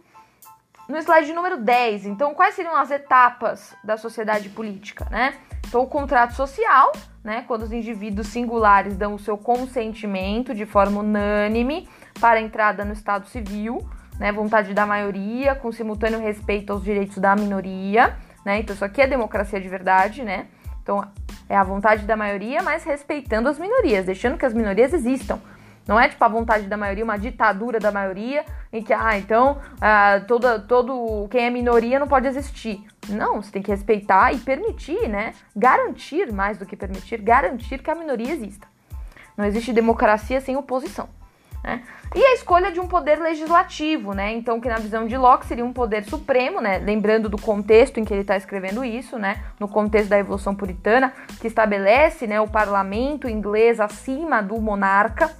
No 0.88 0.96
slide 0.98 1.32
número 1.32 1.56
10, 1.56 2.06
então, 2.06 2.32
quais 2.32 2.54
seriam 2.54 2.76
as 2.76 2.92
etapas 2.92 3.74
da 3.82 3.96
sociedade 3.96 4.48
política, 4.50 5.08
né? 5.10 5.34
Então, 5.66 5.82
o 5.82 5.86
contrato 5.86 6.34
social, 6.34 6.92
né? 7.24 7.44
Quando 7.48 7.62
os 7.62 7.72
indivíduos 7.72 8.28
singulares 8.28 8.96
dão 8.96 9.14
o 9.14 9.18
seu 9.18 9.36
consentimento 9.36 10.54
de 10.54 10.66
forma 10.66 11.00
unânime 11.00 11.88
para 12.20 12.38
a 12.38 12.42
entrada 12.42 12.84
no 12.84 12.92
Estado 12.92 13.26
civil, 13.26 13.86
né? 14.18 14.32
Vontade 14.32 14.74
da 14.74 14.86
maioria, 14.86 15.54
com 15.54 15.72
simultâneo 15.72 16.20
respeito 16.20 16.72
aos 16.72 16.82
direitos 16.82 17.18
da 17.18 17.34
minoria, 17.34 18.16
né? 18.44 18.60
Então, 18.60 18.74
isso 18.74 18.84
aqui 18.84 19.00
é 19.00 19.06
democracia 19.06 19.60
de 19.60 19.68
verdade, 19.68 20.22
né? 20.22 20.46
Então, 20.82 21.04
é 21.48 21.56
a 21.56 21.62
vontade 21.62 22.04
da 22.04 22.16
maioria, 22.16 22.62
mas 22.62 22.84
respeitando 22.84 23.48
as 23.48 23.58
minorias, 23.58 24.06
deixando 24.06 24.36
que 24.36 24.46
as 24.46 24.54
minorias 24.54 24.92
existam. 24.92 25.38
Não 25.86 25.98
é 25.98 26.08
tipo 26.08 26.24
a 26.24 26.28
vontade 26.28 26.66
da 26.66 26.76
maioria, 26.76 27.02
uma 27.02 27.18
ditadura 27.18 27.80
da 27.80 27.90
maioria, 27.90 28.44
em 28.72 28.82
que, 28.82 28.92
ah, 28.92 29.18
então 29.18 29.58
ah, 29.80 30.22
toda, 30.28 30.60
todo 30.60 31.26
quem 31.28 31.46
é 31.46 31.50
minoria 31.50 31.98
não 31.98 32.06
pode 32.06 32.26
existir. 32.26 32.84
Não, 33.08 33.42
você 33.42 33.50
tem 33.50 33.62
que 33.62 33.70
respeitar 33.70 34.32
e 34.32 34.38
permitir, 34.38 35.08
né? 35.08 35.34
Garantir, 35.56 36.32
mais 36.32 36.56
do 36.56 36.64
que 36.64 36.76
permitir, 36.76 37.20
garantir 37.20 37.82
que 37.82 37.90
a 37.90 37.94
minoria 37.94 38.32
exista. 38.32 38.66
Não 39.36 39.44
existe 39.44 39.72
democracia 39.72 40.40
sem 40.40 40.56
oposição. 40.56 41.08
Né? 41.62 41.82
E 42.14 42.24
a 42.24 42.34
escolha 42.34 42.72
de 42.72 42.80
um 42.80 42.88
poder 42.88 43.20
legislativo, 43.20 44.12
né? 44.12 44.32
Então, 44.32 44.60
que 44.60 44.68
na 44.68 44.78
visão 44.78 45.06
de 45.06 45.16
Locke 45.16 45.46
seria 45.46 45.64
um 45.64 45.72
poder 45.72 46.04
supremo, 46.04 46.60
né? 46.60 46.78
Lembrando 46.78 47.28
do 47.28 47.40
contexto 47.40 47.98
em 47.98 48.04
que 48.04 48.12
ele 48.12 48.22
está 48.22 48.36
escrevendo 48.36 48.84
isso, 48.84 49.18
né? 49.18 49.42
No 49.60 49.68
contexto 49.68 50.08
da 50.08 50.18
Evolução 50.18 50.54
Puritana, 50.54 51.12
que 51.40 51.46
estabelece 51.46 52.26
né, 52.26 52.40
o 52.40 52.48
parlamento 52.48 53.28
inglês 53.28 53.80
acima 53.80 54.42
do 54.42 54.60
monarca 54.60 55.30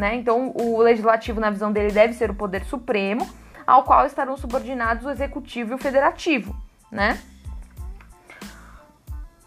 né? 0.00 0.14
Então, 0.14 0.52
o 0.54 0.80
legislativo, 0.80 1.40
na 1.40 1.50
visão 1.50 1.70
dele, 1.70 1.92
deve 1.92 2.14
ser 2.14 2.30
o 2.30 2.34
poder 2.34 2.64
supremo, 2.64 3.28
ao 3.66 3.84
qual 3.84 4.06
estarão 4.06 4.36
subordinados 4.36 5.04
o 5.04 5.10
executivo 5.10 5.72
e 5.72 5.74
o 5.74 5.78
federativo, 5.78 6.56
né? 6.90 7.20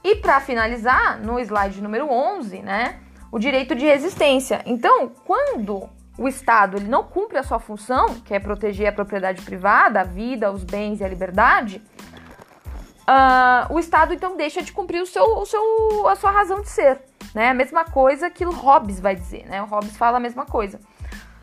E 0.03 0.15
para 0.17 0.39
finalizar, 0.39 1.19
no 1.19 1.39
slide 1.39 1.81
número 1.81 2.07
11, 2.09 2.59
né, 2.59 2.99
o 3.31 3.39
direito 3.39 3.73
de 3.73 3.85
resistência. 3.85 4.61
Então, 4.65 5.09
quando 5.25 5.89
o 6.17 6.27
Estado 6.27 6.77
ele 6.77 6.87
não 6.87 7.03
cumpre 7.03 7.37
a 7.37 7.43
sua 7.43 7.59
função, 7.59 8.15
que 8.25 8.33
é 8.33 8.39
proteger 8.39 8.87
a 8.87 8.91
propriedade 8.91 9.41
privada, 9.41 10.01
a 10.01 10.03
vida, 10.03 10.51
os 10.51 10.63
bens 10.63 11.01
e 11.01 11.03
a 11.03 11.07
liberdade, 11.07 11.81
uh, 13.07 13.73
o 13.73 13.79
Estado 13.79 14.13
então 14.13 14.37
deixa 14.37 14.61
de 14.61 14.71
cumprir 14.71 15.01
o 15.01 15.05
seu, 15.05 15.23
o 15.23 15.45
seu, 15.45 16.07
a 16.07 16.15
sua 16.15 16.31
razão 16.31 16.61
de 16.61 16.69
ser 16.69 17.01
né? 17.33 17.49
A 17.49 17.53
mesma 17.53 17.83
coisa 17.83 18.29
que 18.29 18.45
o 18.45 18.51
Hobbes 18.51 18.99
vai 18.99 19.15
dizer, 19.15 19.45
né? 19.47 19.61
O 19.61 19.65
Hobbes 19.65 19.97
fala 19.97 20.17
a 20.17 20.19
mesma 20.19 20.45
coisa. 20.45 20.79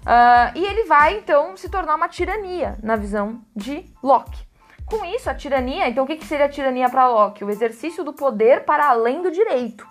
Uh, 0.00 0.56
e 0.56 0.64
ele 0.64 0.84
vai, 0.84 1.18
então, 1.18 1.56
se 1.56 1.68
tornar 1.68 1.96
uma 1.96 2.08
tirania 2.08 2.78
na 2.82 2.96
visão 2.96 3.42
de 3.54 3.84
Locke. 4.02 4.48
Com 4.86 5.04
isso, 5.04 5.28
a 5.28 5.34
tirania, 5.34 5.88
então 5.88 6.04
o 6.04 6.06
que, 6.06 6.16
que 6.16 6.26
seria 6.26 6.46
a 6.46 6.48
tirania 6.48 6.88
para 6.88 7.08
Locke? 7.08 7.44
O 7.44 7.50
exercício 7.50 8.02
do 8.02 8.12
poder 8.12 8.64
para 8.64 8.88
além 8.88 9.22
do 9.22 9.30
direito, 9.30 9.86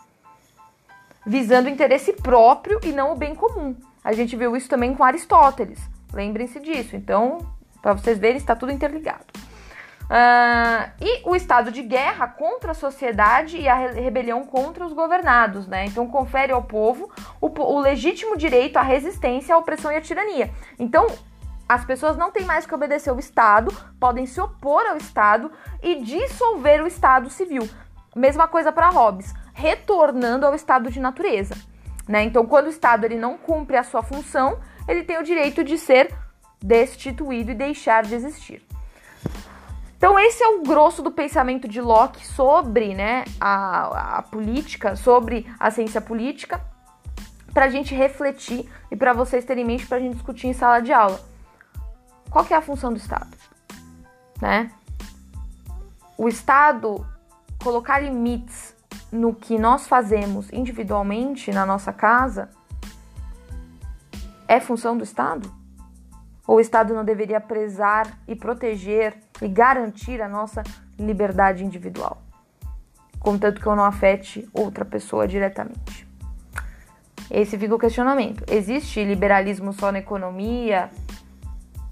visando 1.25 1.69
o 1.69 1.71
interesse 1.71 2.13
próprio 2.13 2.79
e 2.83 2.91
não 2.91 3.13
o 3.13 3.15
bem 3.15 3.35
comum. 3.35 3.75
A 4.03 4.13
gente 4.13 4.35
viu 4.35 4.55
isso 4.55 4.69
também 4.69 4.93
com 4.93 5.03
Aristóteles, 5.03 5.79
lembrem-se 6.13 6.59
disso. 6.59 6.95
Então, 6.95 7.39
para 7.81 7.93
vocês 7.93 8.17
verem, 8.17 8.37
está 8.37 8.55
tudo 8.55 8.71
interligado. 8.71 9.25
Uh, 10.09 10.89
e 10.99 11.21
o 11.29 11.35
estado 11.35 11.71
de 11.71 11.83
guerra 11.83 12.27
contra 12.27 12.71
a 12.71 12.73
sociedade 12.73 13.57
e 13.57 13.69
a 13.69 13.75
rebelião 13.75 14.43
contra 14.43 14.83
os 14.83 14.91
governados, 14.91 15.67
né? 15.67 15.85
Então 15.85 16.07
confere 16.07 16.51
ao 16.51 16.63
povo 16.63 17.11
o, 17.39 17.47
o 17.47 17.79
legítimo 17.79 18.35
direito 18.35 18.77
à 18.77 18.81
resistência, 18.81 19.53
à 19.53 19.57
opressão 19.59 19.91
e 19.91 19.95
à 19.97 20.01
tirania. 20.01 20.49
Então 20.79 21.05
as 21.67 21.85
pessoas 21.85 22.17
não 22.17 22.31
têm 22.31 22.43
mais 22.43 22.65
que 22.65 22.73
obedecer 22.73 23.11
ao 23.11 23.19
Estado, 23.19 23.71
podem 23.99 24.25
se 24.25 24.41
opor 24.41 24.83
ao 24.87 24.97
Estado 24.97 25.51
e 25.83 26.01
dissolver 26.01 26.81
o 26.81 26.87
Estado 26.87 27.29
civil. 27.29 27.69
Mesma 28.15 28.47
coisa 28.47 28.71
para 28.71 28.89
Hobbes, 28.89 29.35
retornando 29.53 30.47
ao 30.47 30.55
estado 30.55 30.89
de 30.89 30.99
natureza. 30.99 31.53
Né? 32.09 32.23
Então, 32.23 32.43
quando 32.43 32.65
o 32.65 32.69
Estado 32.69 33.05
ele 33.05 33.17
não 33.19 33.37
cumpre 33.37 33.77
a 33.77 33.83
sua 33.83 34.01
função, 34.01 34.59
ele 34.87 35.03
tem 35.03 35.19
o 35.19 35.23
direito 35.23 35.63
de 35.63 35.77
ser 35.77 36.11
destituído 36.59 37.51
e 37.51 37.53
deixar 37.53 38.01
de 38.01 38.15
existir. 38.15 38.65
Então, 39.95 40.17
esse 40.17 40.41
é 40.41 40.47
o 40.47 40.63
grosso 40.63 41.03
do 41.03 41.11
pensamento 41.11 41.67
de 41.67 41.79
Locke 41.79 42.25
sobre 42.25 42.95
né, 42.95 43.25
a, 43.39 44.17
a 44.17 44.21
política, 44.23 44.95
sobre 44.95 45.45
a 45.59 45.69
ciência 45.69 46.01
política, 46.01 46.59
para 47.53 47.65
a 47.65 47.69
gente 47.69 47.93
refletir 47.93 48.67
e 48.89 48.95
para 48.95 49.13
vocês 49.13 49.45
terem 49.45 49.63
em 49.63 49.67
mente 49.67 49.85
para 49.85 49.97
a 49.97 50.01
gente 50.01 50.15
discutir 50.15 50.47
em 50.47 50.53
sala 50.53 50.79
de 50.79 50.91
aula. 50.91 51.19
Qual 52.31 52.43
que 52.43 52.55
é 52.55 52.57
a 52.57 52.61
função 52.61 52.91
do 52.91 52.97
Estado? 52.97 53.37
Né? 54.41 54.71
O 56.17 56.27
Estado 56.27 57.05
colocar 57.61 57.99
limites 57.99 58.78
no 59.11 59.33
que 59.33 59.57
nós 59.57 59.87
fazemos 59.87 60.51
individualmente 60.51 61.51
na 61.51 61.65
nossa 61.65 61.91
casa 61.91 62.49
é 64.47 64.59
função 64.59 64.97
do 64.97 65.03
Estado? 65.03 65.51
Ou 66.47 66.57
o 66.57 66.59
Estado 66.59 66.93
não 66.93 67.05
deveria 67.05 67.39
prezar 67.39 68.17
e 68.27 68.35
proteger 68.35 69.17
e 69.41 69.47
garantir 69.47 70.21
a 70.21 70.27
nossa 70.27 70.63
liberdade 70.97 71.63
individual, 71.63 72.21
contanto 73.19 73.61
que 73.61 73.67
eu 73.67 73.75
não 73.75 73.83
afete 73.83 74.49
outra 74.53 74.83
pessoa 74.83 75.27
diretamente? 75.27 76.07
Esse 77.29 77.57
fica 77.59 77.75
o 77.75 77.79
questionamento. 77.79 78.43
Existe 78.51 79.03
liberalismo 79.03 79.71
só 79.71 79.91
na 79.91 79.99
economia 79.99 80.89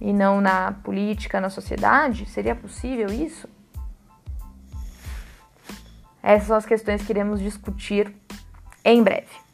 e 0.02 0.12
não 0.12 0.42
na 0.42 0.72
política, 0.72 1.40
na 1.40 1.50
sociedade? 1.50 2.26
Seria 2.26 2.56
possível 2.56 3.08
isso? 3.08 3.48
Essas 6.28 6.48
são 6.48 6.58
as 6.58 6.66
questões 6.66 7.02
que 7.02 7.14
iremos 7.14 7.40
discutir 7.40 8.14
em 8.84 9.02
breve. 9.02 9.47